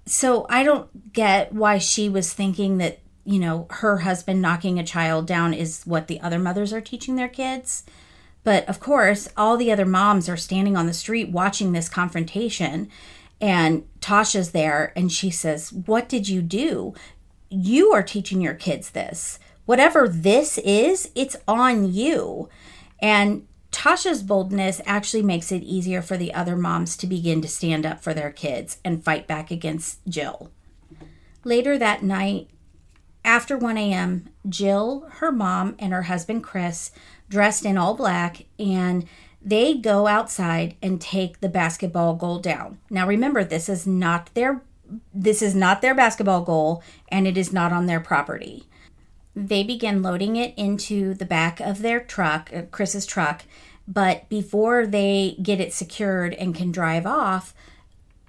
So 0.07 0.47
I 0.49 0.63
don't 0.63 1.13
get 1.13 1.53
why 1.53 1.79
she 1.79 2.09
was 2.09 2.33
thinking 2.33 2.79
that, 2.79 3.01
you 3.25 3.39
know, 3.39 3.67
her 3.71 3.99
husband 3.99 4.41
knocking 4.41 4.79
a 4.79 4.85
child 4.85 5.27
down 5.27 5.53
is 5.53 5.83
what 5.85 6.07
the 6.07 6.21
other 6.21 6.39
mothers 6.39 6.73
are 6.73 6.81
teaching 6.81 7.17
their 7.17 7.29
kids. 7.29 7.85
But 8.43 8.67
of 8.69 8.81
course, 8.81 9.29
all 9.37 9.57
the 9.57 9.71
other 9.71 9.85
moms 9.85 10.29
are 10.29 10.37
standing 10.37 10.77
on 10.77 10.87
the 10.87 10.95
street 10.95 11.31
watching 11.31 11.73
this 11.73 11.89
confrontation. 11.89 12.89
And 13.41 13.87
Tasha's 14.01 14.53
there 14.53 14.93
and 14.97 15.13
she 15.13 15.31
says, 15.31 15.73
What 15.73 16.09
did 16.09 16.29
you 16.29 16.41
do? 16.43 16.95
You 17.51 17.93
are 17.93 18.03
teaching 18.03 18.41
your 18.41 18.55
kids 18.55 18.91
this 18.91 19.39
whatever 19.69 20.09
this 20.09 20.57
is, 20.57 21.11
it's 21.15 21.37
on 21.47 21.93
you. 21.93 22.49
And 23.01 23.47
Tasha's 23.71 24.23
boldness 24.23 24.81
actually 24.87 25.23
makes 25.23 25.53
it 25.53 25.63
easier 25.63 26.01
for 26.01 26.17
the 26.17 26.33
other 26.33 26.57
moms 26.57 26.97
to 26.97 27.07
begin 27.07 27.43
to 27.43 27.49
stand 27.49 27.85
up 27.85 28.03
for 28.03 28.15
their 28.15 28.31
kids 28.31 28.79
and 28.83 29.05
fight 29.05 29.27
back 29.27 29.51
against 29.51 30.01
Jill. 30.09 30.51
Later 31.45 31.77
that 31.77 32.03
night, 32.03 32.49
after 33.27 33.59
1 33.59 33.77
a.m., 33.77 34.31
Jill, 34.49 35.07
her 35.17 35.31
mom, 35.31 35.77
and 35.79 35.93
her 35.93 36.05
husband 36.05 36.43
Chris, 36.43 36.91
dressed 37.29 37.67
in 37.67 37.77
all 37.77 37.93
black, 37.93 38.47
and 38.59 39.05
they 39.43 39.75
go 39.75 40.07
outside 40.07 40.77
and 40.81 40.99
take 40.99 41.41
the 41.41 41.49
basketball 41.51 42.15
goal 42.15 42.39
down. 42.39 42.79
Now 42.89 43.07
remember, 43.07 43.45
this 43.45 43.69
is 43.69 43.87
not 43.87 44.31
their 44.33 44.63
this 45.15 45.43
is 45.43 45.55
not 45.55 45.83
their 45.83 45.95
basketball 45.95 46.43
goal 46.43 46.83
and 47.09 47.27
it 47.27 47.37
is 47.37 47.53
not 47.53 47.73
on 47.73 47.87
their 47.87 48.01
property. 48.01 48.65
They 49.35 49.63
begin 49.63 50.03
loading 50.03 50.37
it 50.37 50.55
into 50.57 51.15
the 51.15 51.25
back 51.25 51.61
of 51.61 51.83
their 51.83 52.01
truck, 52.01 52.51
uh, 52.55 52.63
Chris's 52.71 53.07
truck. 53.07 53.43
But 53.87 54.29
before 54.29 54.87
they 54.87 55.37
get 55.43 55.61
it 55.61 55.73
secured 55.73 56.35
and 56.35 56.55
can 56.55 56.73
drive 56.73 57.07
off, 57.07 57.55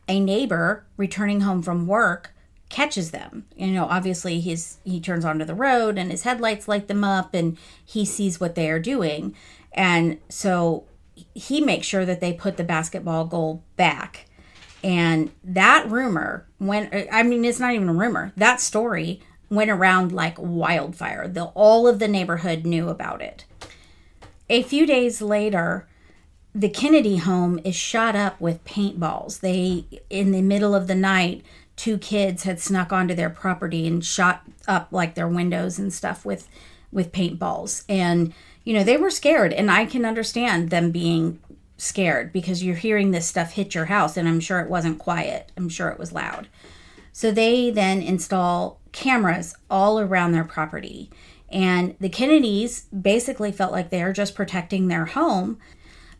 a 0.07 0.19
neighbor 0.19 0.85
returning 0.97 1.41
home 1.41 1.61
from 1.61 1.87
work 1.87 2.33
catches 2.69 3.11
them. 3.11 3.45
You 3.55 3.67
know, 3.67 3.85
obviously 3.85 4.39
he's 4.39 4.77
he 4.83 4.99
turns 4.99 5.25
onto 5.25 5.45
the 5.45 5.55
road 5.55 5.97
and 5.97 6.11
his 6.11 6.23
headlights 6.23 6.67
light 6.67 6.87
them 6.87 7.03
up 7.03 7.33
and 7.33 7.57
he 7.83 8.05
sees 8.05 8.39
what 8.39 8.55
they 8.55 8.69
are 8.69 8.79
doing. 8.79 9.35
And 9.73 10.19
so 10.29 10.85
he 11.33 11.61
makes 11.61 11.87
sure 11.87 12.05
that 12.05 12.21
they 12.21 12.33
put 12.33 12.57
the 12.57 12.63
basketball 12.63 13.25
goal 13.25 13.63
back. 13.75 14.25
And 14.83 15.31
that 15.43 15.89
rumor 15.89 16.47
when 16.57 17.07
I 17.11 17.23
mean 17.23 17.43
it's 17.45 17.59
not 17.59 17.73
even 17.73 17.89
a 17.89 17.93
rumor. 17.93 18.31
That 18.37 18.61
story 18.61 19.21
went 19.49 19.71
around 19.71 20.11
like 20.11 20.37
wildfire. 20.37 21.27
The, 21.27 21.45
all 21.45 21.87
of 21.87 21.99
the 21.99 22.07
neighborhood 22.07 22.65
knew 22.65 22.89
about 22.89 23.21
it. 23.21 23.45
A 24.49 24.63
few 24.63 24.85
days 24.85 25.21
later, 25.21 25.87
the 26.53 26.69
Kennedy 26.69 27.17
home 27.17 27.59
is 27.63 27.75
shot 27.75 28.15
up 28.15 28.39
with 28.41 28.63
paintballs. 28.63 29.41
They, 29.41 29.85
in 30.09 30.31
the 30.31 30.41
middle 30.41 30.73
of 30.73 30.87
the 30.87 30.95
night, 30.95 31.43
two 31.75 31.97
kids 31.97 32.43
had 32.43 32.59
snuck 32.59 32.91
onto 32.91 33.13
their 33.13 33.29
property 33.29 33.87
and 33.87 34.03
shot 34.03 34.43
up 34.67 34.89
like 34.91 35.15
their 35.15 35.27
windows 35.27 35.79
and 35.79 35.93
stuff 35.93 36.25
with 36.25 36.47
with 36.91 37.11
paintballs. 37.11 37.83
And 37.87 38.33
you 38.63 38.73
know, 38.73 38.83
they 38.83 38.97
were 38.97 39.11
scared 39.11 39.53
and 39.53 39.71
I 39.71 39.85
can 39.85 40.05
understand 40.05 40.69
them 40.69 40.91
being 40.91 41.39
scared 41.79 42.31
because 42.31 42.63
you're 42.63 42.75
hearing 42.75 43.11
this 43.11 43.27
stuff 43.27 43.53
hit 43.53 43.73
your 43.73 43.85
house 43.85 44.17
and 44.17 44.27
I'm 44.27 44.39
sure 44.39 44.59
it 44.59 44.69
wasn't 44.69 44.99
quiet. 44.99 45.51
I'm 45.57 45.69
sure 45.69 45.89
it 45.89 45.99
was 45.99 46.11
loud. 46.11 46.47
So 47.11 47.31
they 47.31 47.71
then 47.71 48.01
install 48.01 48.79
cameras 48.91 49.55
all 49.69 49.99
around 49.99 50.31
their 50.31 50.43
property. 50.43 51.09
And 51.51 51.95
the 51.99 52.09
Kennedys 52.09 52.81
basically 52.85 53.51
felt 53.51 53.71
like 53.71 53.89
they're 53.89 54.13
just 54.13 54.35
protecting 54.35 54.87
their 54.87 55.05
home, 55.05 55.57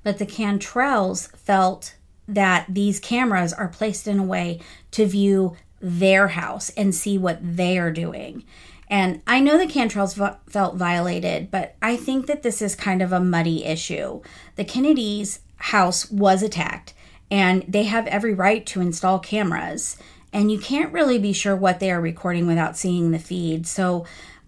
but 0.04 0.18
the 0.18 0.26
Cantrells 0.26 1.36
felt 1.38 1.96
that 2.28 2.66
these 2.70 3.00
cameras 3.00 3.54
are 3.54 3.68
placed 3.68 4.08
in 4.08 4.20
a 4.20 4.24
way 4.24 4.60
to 4.92 5.06
view 5.06 5.56
their 5.82 6.30
house 6.30 6.70
and 6.72 6.94
see 6.94 7.18
what 7.18 7.40
they 7.42 7.78
are 7.78 7.92
doing. 7.92 8.44
And 8.90 9.22
I 9.28 9.40
know 9.40 9.58
the 9.58 9.72
Cantrells 9.72 10.16
felt 10.48 10.76
violated, 10.76 11.52
but 11.52 11.76
I 11.82 11.96
think 11.96 12.26
that 12.26 12.42
this 12.42 12.62
is 12.62 12.76
kind 12.76 13.02
of 13.02 13.14
a 13.14 13.20
muddy 13.20 13.64
issue. 13.64 14.22
The 14.56 14.66
Kennedys' 14.66 15.42
house 15.60 16.10
was 16.12 16.44
attacked, 16.44 16.94
and 17.30 17.64
they 17.68 17.84
have 17.84 18.08
every 18.08 18.34
right 18.34 18.66
to 18.68 18.82
install 18.82 19.20
cameras 19.20 19.98
and 20.32 20.52
you 20.52 20.60
can't 20.60 20.94
really 20.94 21.18
be 21.18 21.34
sure 21.34 21.56
what 21.56 21.80
they 21.80 21.92
are 21.92 22.02
recording 22.02 22.46
without 22.46 22.78
seeing 22.78 23.12
the 23.12 23.20
feed. 23.20 23.66
So 23.66 24.06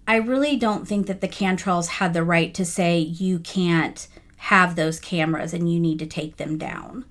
I 0.08 0.16
really 0.18 0.56
don't 0.56 0.88
think 0.88 1.08
that 1.08 1.22
the 1.22 1.28
Cantrells 1.28 1.88
had 1.88 2.14
the 2.14 2.24
right 2.24 2.54
to 2.54 2.66
say 2.66 3.00
you 3.00 3.40
can't 3.40 4.08
have 4.38 4.76
those 4.76 5.00
cameras 5.00 5.54
and 5.54 5.72
you 5.72 5.80
need 5.80 6.00
to 6.00 6.06
take 6.06 6.38
them 6.38 6.58
down. 6.58 7.06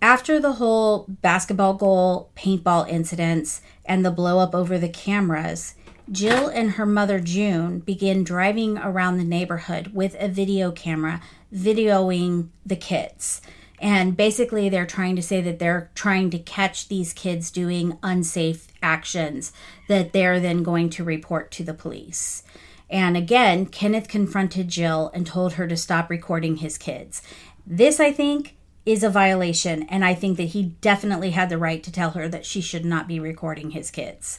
After 0.00 0.38
the 0.38 0.54
whole 0.54 1.06
basketball 1.08 1.74
goal, 1.74 2.30
paintball 2.36 2.88
incidents, 2.88 3.62
and 3.86 4.04
the 4.04 4.10
blow 4.10 4.38
up 4.38 4.54
over 4.54 4.78
the 4.78 4.88
cameras, 4.88 5.74
Jill 6.10 6.48
and 6.48 6.72
her 6.72 6.86
mother 6.86 7.18
June 7.18 7.78
begin 7.80 8.24
driving 8.24 8.78
around 8.78 9.16
the 9.16 9.24
neighborhood 9.24 9.88
with 9.94 10.16
a 10.18 10.28
video 10.28 10.70
camera 10.70 11.22
videoing 11.52 12.48
the 12.66 12.76
kids. 12.76 13.40
And 13.80 14.16
basically, 14.16 14.68
they're 14.68 14.86
trying 14.86 15.16
to 15.16 15.22
say 15.22 15.40
that 15.40 15.58
they're 15.58 15.90
trying 15.94 16.30
to 16.30 16.38
catch 16.38 16.88
these 16.88 17.12
kids 17.12 17.50
doing 17.50 17.98
unsafe 18.02 18.68
actions 18.82 19.52
that 19.88 20.12
they're 20.12 20.40
then 20.40 20.62
going 20.62 20.90
to 20.90 21.04
report 21.04 21.50
to 21.52 21.64
the 21.64 21.74
police. 21.74 22.42
And 22.88 23.16
again, 23.16 23.66
Kenneth 23.66 24.08
confronted 24.08 24.68
Jill 24.68 25.10
and 25.14 25.26
told 25.26 25.54
her 25.54 25.66
to 25.66 25.76
stop 25.76 26.10
recording 26.10 26.58
his 26.58 26.78
kids. 26.78 27.22
This, 27.66 27.98
I 27.98 28.12
think, 28.12 28.56
is 28.86 29.02
a 29.02 29.10
violation, 29.10 29.84
and 29.84 30.04
I 30.04 30.14
think 30.14 30.36
that 30.36 30.44
he 30.44 30.62
definitely 30.80 31.30
had 31.30 31.48
the 31.48 31.58
right 31.58 31.82
to 31.82 31.90
tell 31.90 32.10
her 32.10 32.28
that 32.28 32.46
she 32.46 32.60
should 32.60 32.84
not 32.84 33.08
be 33.08 33.18
recording 33.18 33.70
his 33.70 33.90
kids. 33.90 34.38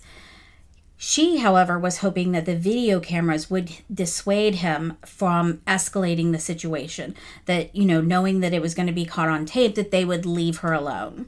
She, 0.98 1.38
however, 1.38 1.78
was 1.78 1.98
hoping 1.98 2.32
that 2.32 2.46
the 2.46 2.56
video 2.56 3.00
cameras 3.00 3.50
would 3.50 3.72
dissuade 3.94 4.56
him 4.56 4.98
from 5.06 5.58
escalating 5.68 6.32
the 6.32 6.40
situation. 6.40 7.16
That, 7.46 7.76
you 7.76 7.86
know, 7.86 8.02
knowing 8.02 8.40
that 8.40 8.54
it 8.54 8.62
was 8.62 8.74
going 8.74 8.88
to 8.88 8.94
be 8.94 9.06
caught 9.06 9.28
on 9.28 9.46
tape, 9.46 9.76
that 9.76 9.92
they 9.92 10.06
would 10.06 10.26
leave 10.26 10.60
her 10.60 10.74
alone. 10.74 11.28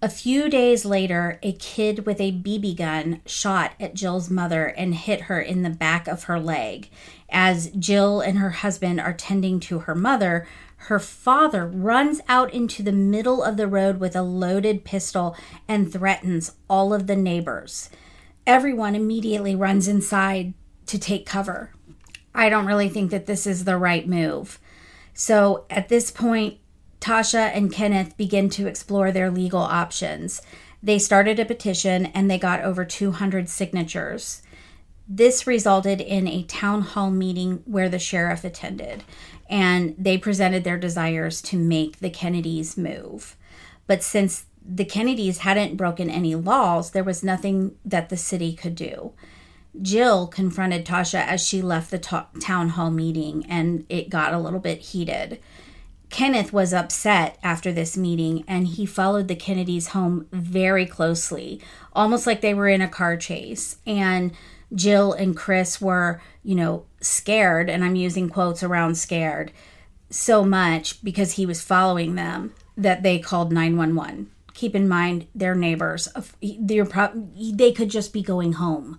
A 0.00 0.08
few 0.08 0.48
days 0.48 0.84
later, 0.84 1.40
a 1.42 1.54
kid 1.54 2.06
with 2.06 2.20
a 2.20 2.30
BB 2.30 2.76
gun 2.76 3.20
shot 3.26 3.72
at 3.80 3.94
Jill's 3.94 4.30
mother 4.30 4.66
and 4.66 4.94
hit 4.94 5.22
her 5.22 5.40
in 5.40 5.62
the 5.62 5.70
back 5.70 6.06
of 6.06 6.24
her 6.24 6.38
leg. 6.38 6.88
As 7.30 7.70
Jill 7.70 8.20
and 8.20 8.38
her 8.38 8.50
husband 8.50 9.00
are 9.00 9.12
tending 9.12 9.58
to 9.60 9.80
her 9.80 9.96
mother, 9.96 10.46
her 10.82 10.98
father 10.98 11.66
runs 11.66 12.20
out 12.28 12.52
into 12.54 12.82
the 12.82 12.92
middle 12.92 13.42
of 13.42 13.56
the 13.56 13.66
road 13.66 13.98
with 13.98 14.16
a 14.16 14.22
loaded 14.22 14.84
pistol 14.84 15.36
and 15.66 15.92
threatens 15.92 16.52
all 16.68 16.94
of 16.94 17.06
the 17.06 17.16
neighbors. 17.16 17.90
Everyone 18.46 18.94
immediately 18.94 19.54
runs 19.54 19.88
inside 19.88 20.54
to 20.86 20.98
take 20.98 21.26
cover. 21.26 21.72
I 22.34 22.48
don't 22.48 22.66
really 22.66 22.88
think 22.88 23.10
that 23.10 23.26
this 23.26 23.46
is 23.46 23.64
the 23.64 23.76
right 23.76 24.08
move. 24.08 24.60
So 25.12 25.66
at 25.68 25.88
this 25.88 26.10
point, 26.10 26.58
Tasha 27.00 27.50
and 27.54 27.72
Kenneth 27.72 28.16
begin 28.16 28.48
to 28.50 28.66
explore 28.66 29.10
their 29.10 29.30
legal 29.30 29.60
options. 29.60 30.40
They 30.82 30.98
started 30.98 31.40
a 31.40 31.44
petition 31.44 32.06
and 32.06 32.30
they 32.30 32.38
got 32.38 32.62
over 32.62 32.84
200 32.84 33.48
signatures. 33.48 34.42
This 35.08 35.46
resulted 35.46 36.02
in 36.02 36.28
a 36.28 36.42
town 36.42 36.82
hall 36.82 37.10
meeting 37.10 37.62
where 37.64 37.88
the 37.88 37.98
sheriff 37.98 38.44
attended, 38.44 39.04
and 39.48 39.94
they 39.96 40.18
presented 40.18 40.64
their 40.64 40.78
desires 40.78 41.40
to 41.42 41.56
make 41.56 42.00
the 42.00 42.10
Kennedys 42.10 42.76
move. 42.76 43.34
But 43.86 44.02
since 44.02 44.44
the 44.62 44.84
Kennedys 44.84 45.38
hadn't 45.38 45.78
broken 45.78 46.10
any 46.10 46.34
laws, 46.34 46.90
there 46.90 47.04
was 47.04 47.24
nothing 47.24 47.76
that 47.86 48.10
the 48.10 48.18
city 48.18 48.54
could 48.54 48.74
do. 48.74 49.12
Jill 49.80 50.26
confronted 50.26 50.84
Tasha 50.84 51.26
as 51.26 51.46
she 51.46 51.62
left 51.62 51.90
the 51.90 51.98
ta- 51.98 52.28
town 52.38 52.70
hall 52.70 52.90
meeting, 52.90 53.46
and 53.48 53.86
it 53.88 54.10
got 54.10 54.34
a 54.34 54.38
little 54.38 54.60
bit 54.60 54.78
heated. 54.78 55.40
Kenneth 56.10 56.52
was 56.52 56.72
upset 56.72 57.38
after 57.42 57.70
this 57.70 57.96
meeting 57.96 58.42
and 58.48 58.66
he 58.66 58.86
followed 58.86 59.28
the 59.28 59.36
Kennedys 59.36 59.88
home 59.88 60.26
very 60.32 60.86
closely, 60.86 61.60
almost 61.92 62.26
like 62.26 62.40
they 62.40 62.54
were 62.54 62.68
in 62.68 62.80
a 62.80 62.88
car 62.88 63.18
chase. 63.18 63.76
And 63.86 64.32
Jill 64.74 65.12
and 65.12 65.36
Chris 65.36 65.80
were, 65.80 66.20
you 66.42 66.54
know, 66.54 66.84
scared, 67.00 67.70
and 67.70 67.84
I'm 67.84 67.96
using 67.96 68.28
quotes 68.28 68.62
around 68.62 68.96
scared, 68.96 69.52
so 70.10 70.44
much 70.44 71.02
because 71.02 71.32
he 71.32 71.46
was 71.46 71.62
following 71.62 72.14
them 72.14 72.54
that 72.76 73.02
they 73.02 73.18
called 73.18 73.52
911. 73.52 74.30
Keep 74.54 74.74
in 74.74 74.88
mind, 74.88 75.26
they're 75.34 75.54
neighbors. 75.54 76.08
They're 76.42 76.84
pro- 76.84 77.28
they 77.52 77.72
could 77.72 77.90
just 77.90 78.12
be 78.12 78.22
going 78.22 78.54
home. 78.54 78.98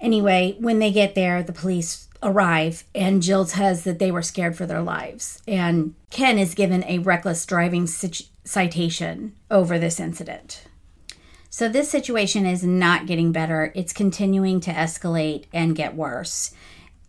Anyway, 0.00 0.56
when 0.60 0.78
they 0.78 0.92
get 0.92 1.14
there, 1.14 1.42
the 1.42 1.52
police 1.52 2.08
arrive, 2.22 2.84
and 2.94 3.22
Jill 3.22 3.44
says 3.46 3.84
that 3.84 3.98
they 3.98 4.10
were 4.10 4.22
scared 4.22 4.56
for 4.56 4.66
their 4.66 4.82
lives. 4.82 5.42
And 5.48 5.94
Ken 6.10 6.38
is 6.38 6.54
given 6.54 6.84
a 6.84 6.98
reckless 6.98 7.44
driving 7.44 7.86
citation 7.86 9.34
over 9.50 9.78
this 9.78 9.98
incident. 9.98 10.64
So, 11.58 11.68
this 11.68 11.90
situation 11.90 12.46
is 12.46 12.62
not 12.62 13.06
getting 13.06 13.32
better. 13.32 13.72
It's 13.74 13.92
continuing 13.92 14.60
to 14.60 14.70
escalate 14.70 15.46
and 15.52 15.74
get 15.74 15.96
worse. 15.96 16.52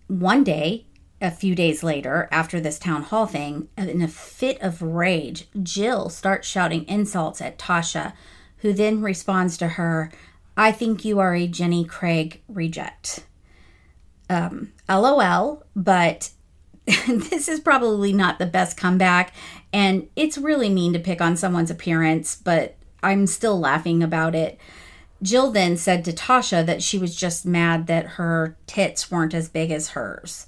One 0.07 0.43
day, 0.43 0.87
a 1.21 1.29
few 1.29 1.53
days 1.53 1.83
later, 1.83 2.27
after 2.31 2.59
this 2.59 2.79
town 2.79 3.03
hall 3.03 3.27
thing, 3.27 3.69
in 3.77 4.01
a 4.01 4.07
fit 4.07 4.59
of 4.59 4.81
rage, 4.81 5.47
Jill 5.61 6.09
starts 6.09 6.47
shouting 6.47 6.87
insults 6.87 7.41
at 7.41 7.59
Tasha, 7.59 8.13
who 8.61 8.73
then 8.73 9.03
responds 9.03 9.55
to 9.57 9.67
her, 9.67 10.11
I 10.57 10.71
think 10.71 11.05
you 11.05 11.19
are 11.19 11.35
a 11.35 11.45
Jenny 11.45 11.85
Craig 11.85 12.41
reject. 12.47 13.27
Um, 14.31 14.73
LOL, 14.89 15.63
but 15.75 16.31
this 17.07 17.47
is 17.47 17.59
probably 17.59 18.13
not 18.13 18.39
the 18.39 18.47
best 18.47 18.77
comeback. 18.77 19.31
And 19.71 20.09
it's 20.15 20.39
really 20.39 20.69
mean 20.69 20.93
to 20.93 20.99
pick 20.99 21.21
on 21.21 21.37
someone's 21.37 21.69
appearance, 21.69 22.35
but 22.35 22.78
I'm 23.01 23.27
still 23.27 23.59
laughing 23.59 24.03
about 24.03 24.35
it. 24.35 24.59
Jill 25.21 25.51
then 25.51 25.75
said 25.77 26.05
to 26.05 26.13
Tasha 26.13 26.65
that 26.65 26.81
she 26.81 26.97
was 26.97 27.15
just 27.15 27.45
mad 27.45 27.87
that 27.87 28.05
her 28.05 28.57
tits 28.67 29.11
weren't 29.11 29.33
as 29.33 29.49
big 29.49 29.71
as 29.71 29.89
hers. 29.89 30.47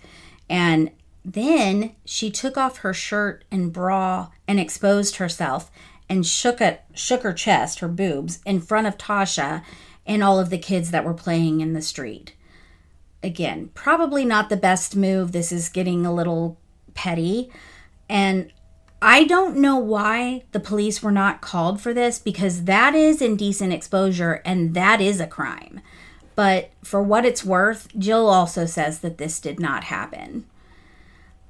And 0.49 0.91
then 1.23 1.95
she 2.05 2.31
took 2.31 2.57
off 2.57 2.79
her 2.79 2.93
shirt 2.93 3.43
and 3.51 3.71
bra 3.71 4.29
and 4.47 4.59
exposed 4.59 5.17
herself 5.17 5.69
and 6.09 6.25
shook 6.25 6.61
shook 6.93 7.23
her 7.23 7.33
chest, 7.33 7.79
her 7.79 7.87
boobs, 7.87 8.39
in 8.45 8.59
front 8.59 8.87
of 8.87 8.97
Tasha 8.97 9.63
and 10.05 10.23
all 10.23 10.39
of 10.39 10.49
the 10.49 10.57
kids 10.57 10.91
that 10.91 11.05
were 11.05 11.13
playing 11.13 11.61
in 11.61 11.73
the 11.73 11.81
street. 11.81 12.35
Again, 13.23 13.69
probably 13.73 14.25
not 14.25 14.49
the 14.49 14.57
best 14.57 14.95
move. 14.95 15.31
This 15.31 15.51
is 15.51 15.69
getting 15.69 16.05
a 16.05 16.13
little 16.13 16.57
petty. 16.95 17.51
And 18.09 18.51
I 19.01 19.23
don't 19.23 19.57
know 19.57 19.77
why 19.77 20.43
the 20.51 20.59
police 20.59 21.01
were 21.01 21.11
not 21.11 21.41
called 21.41 21.81
for 21.81 21.91
this 21.91 22.19
because 22.19 22.65
that 22.65 22.93
is 22.93 23.21
indecent 23.21 23.73
exposure 23.73 24.41
and 24.45 24.75
that 24.75 25.01
is 25.01 25.19
a 25.19 25.25
crime. 25.25 25.81
But 26.35 26.69
for 26.83 27.01
what 27.01 27.25
it's 27.25 27.43
worth, 27.43 27.87
Jill 27.97 28.27
also 28.27 28.65
says 28.65 28.99
that 28.99 29.17
this 29.17 29.39
did 29.39 29.59
not 29.59 29.85
happen. 29.85 30.45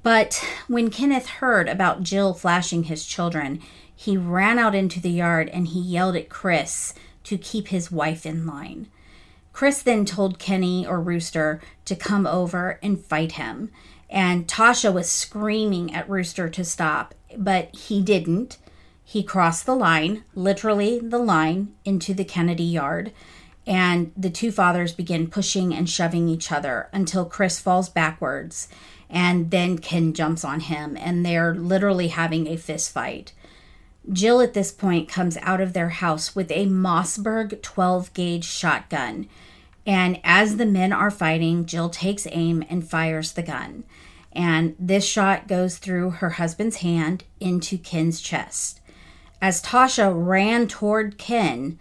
But 0.02 0.44
when 0.66 0.90
Kenneth 0.90 1.26
heard 1.26 1.68
about 1.68 2.02
Jill 2.02 2.32
flashing 2.32 2.84
his 2.84 3.04
children, 3.06 3.60
he 3.94 4.16
ran 4.16 4.58
out 4.58 4.74
into 4.74 4.98
the 4.98 5.10
yard 5.10 5.48
and 5.50 5.68
he 5.68 5.80
yelled 5.80 6.16
at 6.16 6.30
Chris 6.30 6.94
to 7.24 7.38
keep 7.38 7.68
his 7.68 7.92
wife 7.92 8.26
in 8.26 8.46
line. 8.46 8.88
Chris 9.52 9.82
then 9.82 10.04
told 10.04 10.38
Kenny 10.38 10.86
or 10.86 11.00
Rooster 11.00 11.60
to 11.84 11.94
come 11.94 12.26
over 12.26 12.80
and 12.82 13.04
fight 13.04 13.32
him. 13.32 13.70
And 14.10 14.48
Tasha 14.48 14.92
was 14.92 15.10
screaming 15.10 15.94
at 15.94 16.08
Rooster 16.08 16.48
to 16.48 16.64
stop, 16.64 17.14
but 17.36 17.74
he 17.74 18.02
didn't. 18.02 18.58
He 19.04 19.22
crossed 19.22 19.66
the 19.66 19.74
line, 19.74 20.24
literally 20.34 20.98
the 20.98 21.18
line, 21.18 21.74
into 21.84 22.14
the 22.14 22.24
Kennedy 22.24 22.64
yard. 22.64 23.12
And 23.66 24.12
the 24.16 24.30
two 24.30 24.50
fathers 24.50 24.92
begin 24.92 25.28
pushing 25.28 25.74
and 25.74 25.88
shoving 25.88 26.28
each 26.28 26.50
other 26.50 26.88
until 26.92 27.24
Chris 27.24 27.60
falls 27.60 27.88
backwards. 27.88 28.68
And 29.08 29.50
then 29.50 29.78
Ken 29.78 30.14
jumps 30.14 30.44
on 30.44 30.60
him, 30.60 30.96
and 30.96 31.24
they're 31.24 31.54
literally 31.54 32.08
having 32.08 32.46
a 32.46 32.56
fist 32.56 32.90
fight. 32.90 33.32
Jill 34.10 34.40
at 34.40 34.54
this 34.54 34.72
point 34.72 35.08
comes 35.08 35.36
out 35.42 35.60
of 35.60 35.74
their 35.74 35.90
house 35.90 36.34
with 36.34 36.50
a 36.50 36.66
Mossberg 36.66 37.62
12 37.62 38.12
gauge 38.14 38.44
shotgun. 38.44 39.28
And 39.86 40.20
as 40.24 40.56
the 40.56 40.66
men 40.66 40.92
are 40.92 41.10
fighting, 41.10 41.66
Jill 41.66 41.90
takes 41.90 42.26
aim 42.30 42.64
and 42.68 42.88
fires 42.88 43.32
the 43.32 43.42
gun. 43.42 43.84
And 44.32 44.74
this 44.78 45.04
shot 45.04 45.46
goes 45.46 45.78
through 45.78 46.10
her 46.10 46.30
husband's 46.30 46.76
hand 46.76 47.24
into 47.40 47.76
Ken's 47.78 48.20
chest. 48.20 48.80
As 49.40 49.62
Tasha 49.62 50.12
ran 50.14 50.68
toward 50.68 51.18
Ken, 51.18 51.78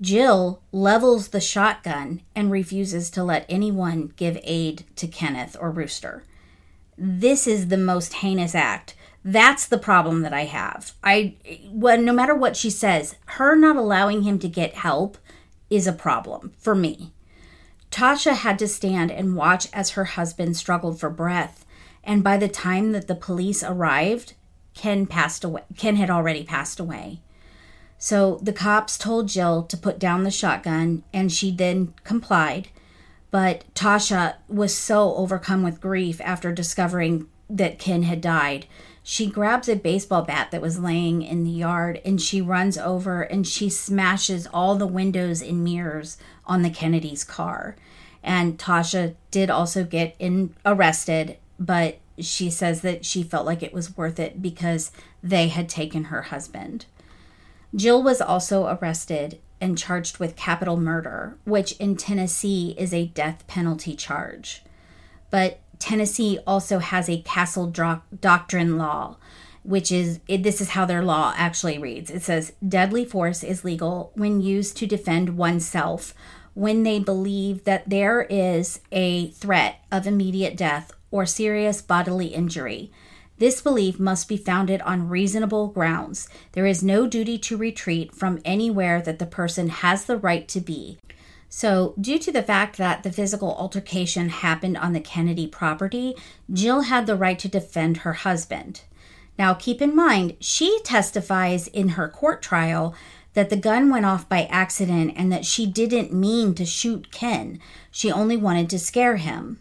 Jill 0.00 0.60
levels 0.70 1.28
the 1.28 1.40
shotgun 1.40 2.22
and 2.34 2.50
refuses 2.50 3.10
to 3.10 3.24
let 3.24 3.46
anyone 3.48 4.12
give 4.16 4.38
aid 4.44 4.84
to 4.96 5.08
Kenneth 5.08 5.56
or 5.60 5.70
Rooster. 5.70 6.24
This 6.96 7.46
is 7.46 7.68
the 7.68 7.76
most 7.76 8.14
heinous 8.14 8.54
act 8.54 8.94
that's 9.24 9.66
the 9.66 9.78
problem 9.78 10.22
that 10.22 10.32
I 10.32 10.44
have. 10.44 10.92
I 11.02 11.34
well, 11.70 12.00
no 12.00 12.12
matter 12.12 12.34
what 12.34 12.56
she 12.56 12.70
says, 12.70 13.16
her 13.26 13.56
not 13.56 13.76
allowing 13.76 14.22
him 14.22 14.38
to 14.38 14.48
get 14.48 14.74
help 14.74 15.18
is 15.68 15.86
a 15.86 15.92
problem 15.92 16.52
for 16.58 16.74
me. 16.74 17.12
Tasha 17.90 18.34
had 18.34 18.58
to 18.58 18.68
stand 18.68 19.10
and 19.10 19.36
watch 19.36 19.68
as 19.72 19.90
her 19.90 20.04
husband 20.04 20.56
struggled 20.56 21.00
for 21.00 21.10
breath, 21.10 21.66
and 22.04 22.24
by 22.24 22.36
the 22.36 22.48
time 22.48 22.92
that 22.92 23.08
the 23.08 23.14
police 23.14 23.62
arrived, 23.62 24.34
Ken 24.74 25.06
passed 25.06 25.44
away. 25.44 25.62
Ken 25.76 25.96
had 25.96 26.10
already 26.10 26.44
passed 26.44 26.78
away. 26.78 27.20
So 27.98 28.38
the 28.42 28.52
cops 28.52 28.96
told 28.96 29.28
Jill 29.28 29.64
to 29.64 29.76
put 29.76 29.98
down 29.98 30.22
the 30.22 30.30
shotgun, 30.30 31.02
and 31.12 31.32
she 31.32 31.50
then 31.50 31.94
complied. 32.04 32.68
But 33.30 33.64
Tasha 33.74 34.36
was 34.48 34.74
so 34.74 35.14
overcome 35.16 35.62
with 35.62 35.80
grief 35.80 36.20
after 36.22 36.52
discovering 36.52 37.26
that 37.50 37.78
Ken 37.78 38.04
had 38.04 38.20
died 38.20 38.66
she 39.10 39.24
grabs 39.24 39.70
a 39.70 39.74
baseball 39.74 40.20
bat 40.20 40.50
that 40.50 40.60
was 40.60 40.78
laying 40.78 41.22
in 41.22 41.42
the 41.42 41.50
yard 41.50 41.98
and 42.04 42.20
she 42.20 42.42
runs 42.42 42.76
over 42.76 43.22
and 43.22 43.46
she 43.46 43.70
smashes 43.70 44.46
all 44.52 44.74
the 44.74 44.86
windows 44.86 45.40
and 45.40 45.64
mirrors 45.64 46.18
on 46.44 46.60
the 46.60 46.68
Kennedy's 46.68 47.24
car. 47.24 47.74
And 48.22 48.58
Tasha 48.58 49.14
did 49.30 49.48
also 49.48 49.82
get 49.82 50.14
in 50.18 50.54
arrested, 50.66 51.38
but 51.58 51.98
she 52.18 52.50
says 52.50 52.80
that 52.82 53.04
she 53.04 53.22
felt 53.22 53.46
like 53.46 53.62
it 53.62 53.72
was 53.72 53.96
worth 53.96 54.18
it 54.18 54.42
because 54.42 54.90
they 55.22 55.48
had 55.48 55.68
taken 55.68 56.04
her 56.04 56.22
husband. 56.22 56.86
Jill 57.74 58.02
was 58.02 58.20
also 58.20 58.66
arrested 58.66 59.38
and 59.60 59.76
charged 59.76 60.18
with 60.18 60.36
capital 60.36 60.76
murder, 60.76 61.36
which 61.44 61.72
in 61.72 61.96
Tennessee 61.96 62.74
is 62.78 62.94
a 62.94 63.06
death 63.06 63.46
penalty 63.46 63.94
charge. 63.94 64.62
But 65.30 65.60
Tennessee 65.78 66.38
also 66.46 66.78
has 66.78 67.08
a 67.08 67.22
castle 67.22 67.66
doctrine 67.66 68.78
law, 68.78 69.16
which 69.62 69.92
is 69.92 70.20
it, 70.26 70.42
this 70.42 70.60
is 70.60 70.70
how 70.70 70.86
their 70.86 71.02
law 71.02 71.34
actually 71.36 71.78
reads. 71.78 72.10
It 72.10 72.22
says 72.22 72.52
deadly 72.66 73.04
force 73.04 73.44
is 73.44 73.64
legal 73.64 74.12
when 74.14 74.40
used 74.40 74.76
to 74.78 74.86
defend 74.86 75.36
oneself 75.36 76.14
when 76.54 76.82
they 76.82 76.98
believe 76.98 77.62
that 77.64 77.88
there 77.88 78.22
is 78.22 78.80
a 78.90 79.30
threat 79.30 79.76
of 79.92 80.08
immediate 80.08 80.56
death 80.56 80.90
or 81.10 81.26
serious 81.26 81.82
bodily 81.82 82.26
injury. 82.26 82.90
This 83.38 83.60
belief 83.60 84.00
must 84.00 84.28
be 84.28 84.36
founded 84.36 84.82
on 84.82 85.08
reasonable 85.08 85.68
grounds. 85.68 86.28
There 86.52 86.66
is 86.66 86.82
no 86.82 87.06
duty 87.06 87.38
to 87.38 87.56
retreat 87.56 88.12
from 88.12 88.40
anywhere 88.44 89.00
that 89.02 89.20
the 89.20 89.26
person 89.26 89.68
has 89.68 90.04
the 90.04 90.16
right 90.16 90.48
to 90.48 90.60
be. 90.60 90.98
So, 91.48 91.94
due 91.98 92.18
to 92.18 92.32
the 92.32 92.42
fact 92.42 92.76
that 92.76 93.04
the 93.04 93.12
physical 93.12 93.54
altercation 93.54 94.28
happened 94.28 94.76
on 94.76 94.92
the 94.92 95.00
Kennedy 95.00 95.46
property, 95.46 96.14
Jill 96.52 96.82
had 96.82 97.06
the 97.06 97.16
right 97.16 97.38
to 97.38 97.48
defend 97.48 97.98
her 97.98 98.12
husband. 98.14 98.82
Now, 99.38 99.54
keep 99.54 99.80
in 99.80 99.94
mind, 99.94 100.36
she 100.40 100.80
testifies 100.82 101.68
in 101.68 101.90
her 101.90 102.08
court 102.08 102.42
trial 102.42 102.94
that 103.34 103.50
the 103.50 103.56
gun 103.56 103.88
went 103.88 104.04
off 104.04 104.28
by 104.28 104.44
accident 104.50 105.14
and 105.16 105.30
that 105.32 105.46
she 105.46 105.64
didn't 105.64 106.12
mean 106.12 106.54
to 106.54 106.66
shoot 106.66 107.12
Ken. 107.12 107.60
She 107.90 108.10
only 108.10 108.36
wanted 108.36 108.68
to 108.70 108.78
scare 108.78 109.16
him. 109.16 109.58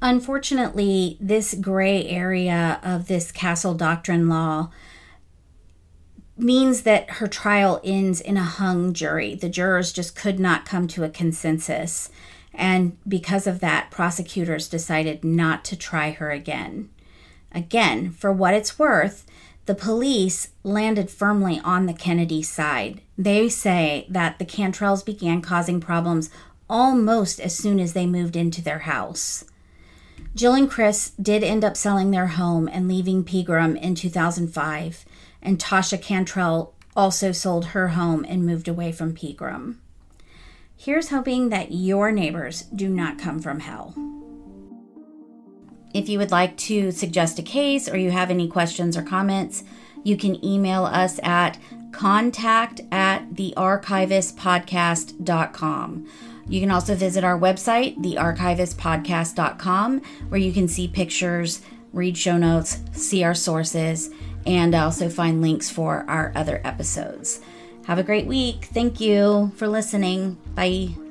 Unfortunately, 0.00 1.16
this 1.20 1.54
gray 1.54 2.06
area 2.06 2.80
of 2.82 3.08
this 3.08 3.32
castle 3.32 3.74
doctrine 3.74 4.28
law 4.28 4.70
means 6.36 6.82
that 6.82 7.10
her 7.10 7.26
trial 7.26 7.80
ends 7.82 8.20
in 8.20 8.36
a 8.36 8.44
hung 8.44 8.92
jury. 8.92 9.34
The 9.34 9.48
jurors 9.48 9.92
just 9.92 10.14
could 10.14 10.38
not 10.38 10.64
come 10.64 10.86
to 10.88 11.02
a 11.02 11.08
consensus. 11.08 12.10
And 12.54 12.96
because 13.06 13.46
of 13.46 13.60
that, 13.60 13.90
prosecutors 13.90 14.68
decided 14.68 15.24
not 15.24 15.64
to 15.66 15.76
try 15.76 16.12
her 16.12 16.30
again. 16.30 16.90
Again, 17.50 18.12
for 18.12 18.32
what 18.32 18.54
it's 18.54 18.78
worth, 18.78 19.26
the 19.66 19.74
police 19.74 20.50
landed 20.62 21.10
firmly 21.10 21.60
on 21.64 21.86
the 21.86 21.92
Kennedy 21.92 22.42
side. 22.42 23.00
They 23.16 23.48
say 23.48 24.06
that 24.08 24.38
the 24.38 24.46
Cantrells 24.46 25.04
began 25.04 25.42
causing 25.42 25.80
problems 25.80 26.30
almost 26.70 27.40
as 27.40 27.56
soon 27.56 27.80
as 27.80 27.94
they 27.94 28.06
moved 28.06 28.36
into 28.36 28.62
their 28.62 28.80
house. 28.80 29.44
Jill 30.34 30.54
and 30.54 30.70
Chris 30.70 31.10
did 31.20 31.42
end 31.42 31.64
up 31.64 31.76
selling 31.76 32.10
their 32.10 32.28
home 32.28 32.68
and 32.68 32.88
leaving 32.88 33.24
Pegram 33.24 33.76
in 33.76 33.94
2005, 33.94 35.04
and 35.42 35.58
Tasha 35.58 36.00
Cantrell 36.00 36.74
also 36.94 37.32
sold 37.32 37.66
her 37.66 37.88
home 37.88 38.24
and 38.28 38.46
moved 38.46 38.68
away 38.68 38.92
from 38.92 39.14
Pegram. 39.14 39.80
Here's 40.76 41.10
hoping 41.10 41.48
that 41.48 41.72
your 41.72 42.12
neighbors 42.12 42.62
do 42.62 42.88
not 42.88 43.18
come 43.18 43.40
from 43.40 43.60
hell. 43.60 43.94
If 45.92 46.08
you 46.08 46.18
would 46.18 46.30
like 46.30 46.56
to 46.58 46.92
suggest 46.92 47.38
a 47.38 47.42
case 47.42 47.88
or 47.88 47.96
you 47.96 48.10
have 48.10 48.30
any 48.30 48.46
questions 48.46 48.96
or 48.96 49.02
comments, 49.02 49.64
you 50.04 50.16
can 50.16 50.44
email 50.44 50.84
us 50.84 51.18
at 51.22 51.58
contact 51.92 52.80
at 52.92 53.30
thearchivistpodcast.com. 53.30 56.06
You 56.48 56.60
can 56.60 56.70
also 56.70 56.94
visit 56.94 57.24
our 57.24 57.38
website, 57.38 57.98
thearchivistpodcast.com, 57.98 60.02
where 60.28 60.40
you 60.40 60.52
can 60.52 60.68
see 60.68 60.88
pictures, 60.88 61.62
read 61.92 62.16
show 62.16 62.38
notes, 62.38 62.78
see 62.92 63.24
our 63.24 63.34
sources, 63.34 64.10
and 64.46 64.74
also 64.74 65.08
find 65.08 65.42
links 65.42 65.70
for 65.70 66.04
our 66.08 66.32
other 66.34 66.60
episodes. 66.64 67.40
Have 67.86 67.98
a 67.98 68.02
great 68.02 68.26
week. 68.26 68.66
Thank 68.66 69.00
you 69.00 69.52
for 69.56 69.68
listening. 69.68 70.38
Bye. 70.54 71.07